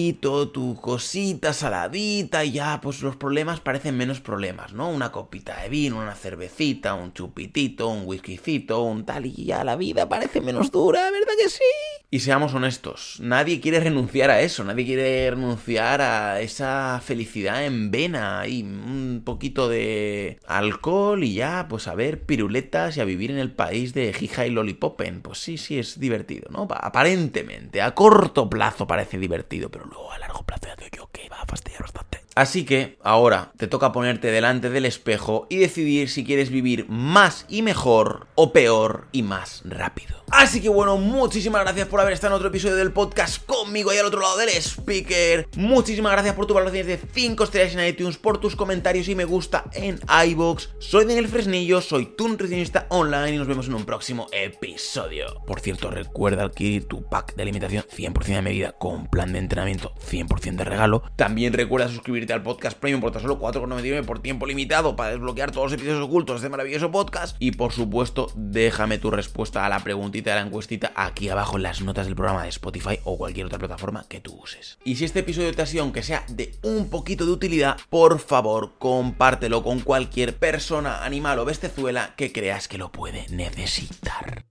bollito, 0.09 0.49
tu 0.49 0.75
cosita 0.75 1.53
saladita 1.53 2.43
y 2.43 2.53
ya 2.53 2.79
pues 2.81 3.01
los 3.01 3.15
problemas 3.15 3.59
parecen 3.59 3.97
menos 3.97 4.19
problemas, 4.19 4.73
¿no? 4.73 4.89
Una 4.89 5.11
copita 5.11 5.61
de 5.61 5.69
vino, 5.69 5.99
una 5.99 6.15
cervecita, 6.15 6.93
un 6.95 7.13
chupitito, 7.13 7.89
un 7.89 8.03
whiskycito, 8.05 8.81
un 8.81 9.05
tal 9.05 9.25
y 9.25 9.45
ya 9.45 9.63
la 9.63 9.75
vida 9.75 10.09
parece 10.09 10.41
menos 10.41 10.71
dura, 10.71 11.11
¿verdad 11.11 11.33
que 11.37 11.49
sí? 11.49 11.98
Y 12.11 12.21
seamos 12.21 12.55
honestos, 12.55 13.17
nadie 13.19 13.61
quiere 13.61 13.79
renunciar 13.79 14.31
a 14.31 14.41
eso, 14.41 14.63
nadie 14.63 14.83
quiere 14.83 15.29
renunciar 15.29 16.01
a 16.01 16.41
esa 16.41 16.99
felicidad 17.05 17.63
en 17.63 17.91
vena 17.91 18.47
y 18.47 18.63
un 18.63 19.21
poquito 19.23 19.69
de 19.69 20.39
alcohol 20.47 21.23
y 21.23 21.35
ya, 21.35 21.67
pues 21.69 21.87
a 21.87 21.93
ver 21.93 22.23
piruletas 22.23 22.97
y 22.97 23.01
a 23.01 23.05
vivir 23.05 23.29
en 23.29 23.37
el 23.37 23.51
país 23.51 23.93
de 23.93 24.11
jija 24.11 24.47
y 24.47 24.49
lollipopen. 24.49 25.21
Pues 25.21 25.37
sí, 25.37 25.59
sí, 25.59 25.77
es 25.77 25.99
divertido, 25.99 26.49
¿no? 26.49 26.67
Aparentemente, 26.71 27.79
a 27.79 27.93
corto 27.93 28.49
plazo 28.49 28.87
parece 28.87 29.19
divertido, 29.19 29.69
pero 29.69 29.85
luego 29.85 30.11
a 30.11 30.17
largo 30.17 30.41
plazo 30.43 30.65
ya 30.65 30.89
yo 30.91 31.11
que 31.11 31.29
va 31.29 31.41
a 31.41 31.45
fastidiar 31.45 31.83
bastante. 31.83 32.28
Así 32.35 32.63
que 32.63 32.97
ahora 33.03 33.51
te 33.57 33.67
toca 33.67 33.91
ponerte 33.91 34.31
delante 34.31 34.69
del 34.69 34.85
espejo 34.85 35.47
y 35.49 35.57
decidir 35.57 36.09
si 36.09 36.23
quieres 36.23 36.49
vivir 36.49 36.85
más 36.87 37.45
y 37.49 37.61
mejor 37.61 38.27
o 38.35 38.53
peor 38.53 39.07
y 39.11 39.23
más 39.23 39.61
rápido. 39.65 40.23
Así 40.31 40.61
que 40.61 40.69
bueno, 40.69 40.97
muchísimas 40.97 41.63
gracias 41.63 41.87
por 41.87 41.99
haber 41.99 42.13
estado 42.13 42.33
en 42.33 42.37
otro 42.37 42.49
episodio 42.49 42.75
del 42.75 42.91
podcast 42.91 43.43
conmigo 43.45 43.89
ahí 43.89 43.97
al 43.97 44.05
otro 44.05 44.21
lado 44.21 44.37
del 44.37 44.49
speaker. 44.49 45.49
Muchísimas 45.55 46.11
gracias 46.11 46.35
por 46.35 46.45
tu 46.45 46.53
valoración 46.53 46.85
de 46.85 46.97
5 46.97 47.43
estrellas 47.43 47.73
en 47.73 47.85
iTunes, 47.87 48.17
por 48.17 48.37
tus 48.37 48.55
comentarios 48.55 49.07
y 49.09 49.15
me 49.15 49.25
gusta 49.25 49.65
en 49.73 49.99
iBox. 50.27 50.69
Soy 50.77 51.05
Daniel 51.05 51.27
Fresnillo, 51.27 51.81
soy 51.81 52.05
tu 52.15 52.27
nutricionista 52.27 52.85
online 52.89 53.31
y 53.31 53.37
nos 53.37 53.47
vemos 53.47 53.67
en 53.67 53.73
un 53.73 53.85
próximo 53.85 54.27
episodio. 54.31 55.41
Por 55.47 55.61
cierto, 55.61 55.89
recuerda 55.89 56.43
adquirir 56.43 56.87
tu 56.87 57.03
pack 57.03 57.35
de 57.35 57.41
alimentación 57.41 57.83
100% 57.83 58.25
de 58.25 58.41
medida 58.41 58.71
con 58.73 59.07
plan 59.07 59.33
de 59.33 59.39
entrenamiento 59.39 59.93
100% 59.95 60.57
de 60.57 60.63
regalo. 60.63 61.03
También 61.15 61.53
recuerda 61.53 61.89
suscribirte 61.89 62.28
al 62.33 62.43
podcast 62.43 62.77
premium 62.77 62.99
por 62.99 63.11
tan 63.11 63.21
solo 63.21 63.39
4,99 63.39 64.05
por 64.05 64.19
tiempo 64.19 64.45
limitado 64.45 64.95
para 64.95 65.11
desbloquear 65.11 65.51
todos 65.51 65.71
los 65.71 65.79
episodios 65.79 66.03
ocultos 66.03 66.35
de 66.35 66.47
este 66.47 66.49
maravilloso 66.49 66.91
podcast. 66.91 67.37
Y 67.39 67.51
por 67.51 67.71
supuesto, 67.71 68.31
déjame 68.35 68.97
tu 68.97 69.11
respuesta 69.11 69.65
a 69.65 69.69
la 69.69 69.79
pregunta 69.79 70.09
de 70.09 70.21
la 70.23 70.41
encuestita 70.41 70.91
aquí 70.95 71.29
abajo 71.29 71.57
en 71.57 71.63
las 71.63 71.81
notas 71.81 72.05
del 72.05 72.15
programa 72.15 72.43
de 72.43 72.49
Spotify 72.49 72.99
o 73.03 73.17
cualquier 73.17 73.45
otra 73.45 73.59
plataforma 73.59 74.05
que 74.07 74.19
tú 74.19 74.39
uses. 74.41 74.79
Y 74.83 74.95
si 74.95 75.05
este 75.05 75.19
episodio 75.19 75.53
te 75.53 75.61
ha 75.61 75.65
sido, 75.65 75.83
aunque 75.83 76.03
sea 76.03 76.23
de 76.29 76.55
un 76.63 76.89
poquito 76.89 77.25
de 77.25 77.31
utilidad, 77.31 77.77
por 77.89 78.19
favor, 78.19 78.73
compártelo 78.79 79.63
con 79.63 79.81
cualquier 79.81 80.35
persona, 80.37 81.03
animal 81.03 81.39
o 81.39 81.45
bestezuela 81.45 82.13
que 82.15 82.31
creas 82.31 82.67
que 82.67 82.77
lo 82.77 82.91
puede 82.91 83.27
necesitar. 83.29 84.45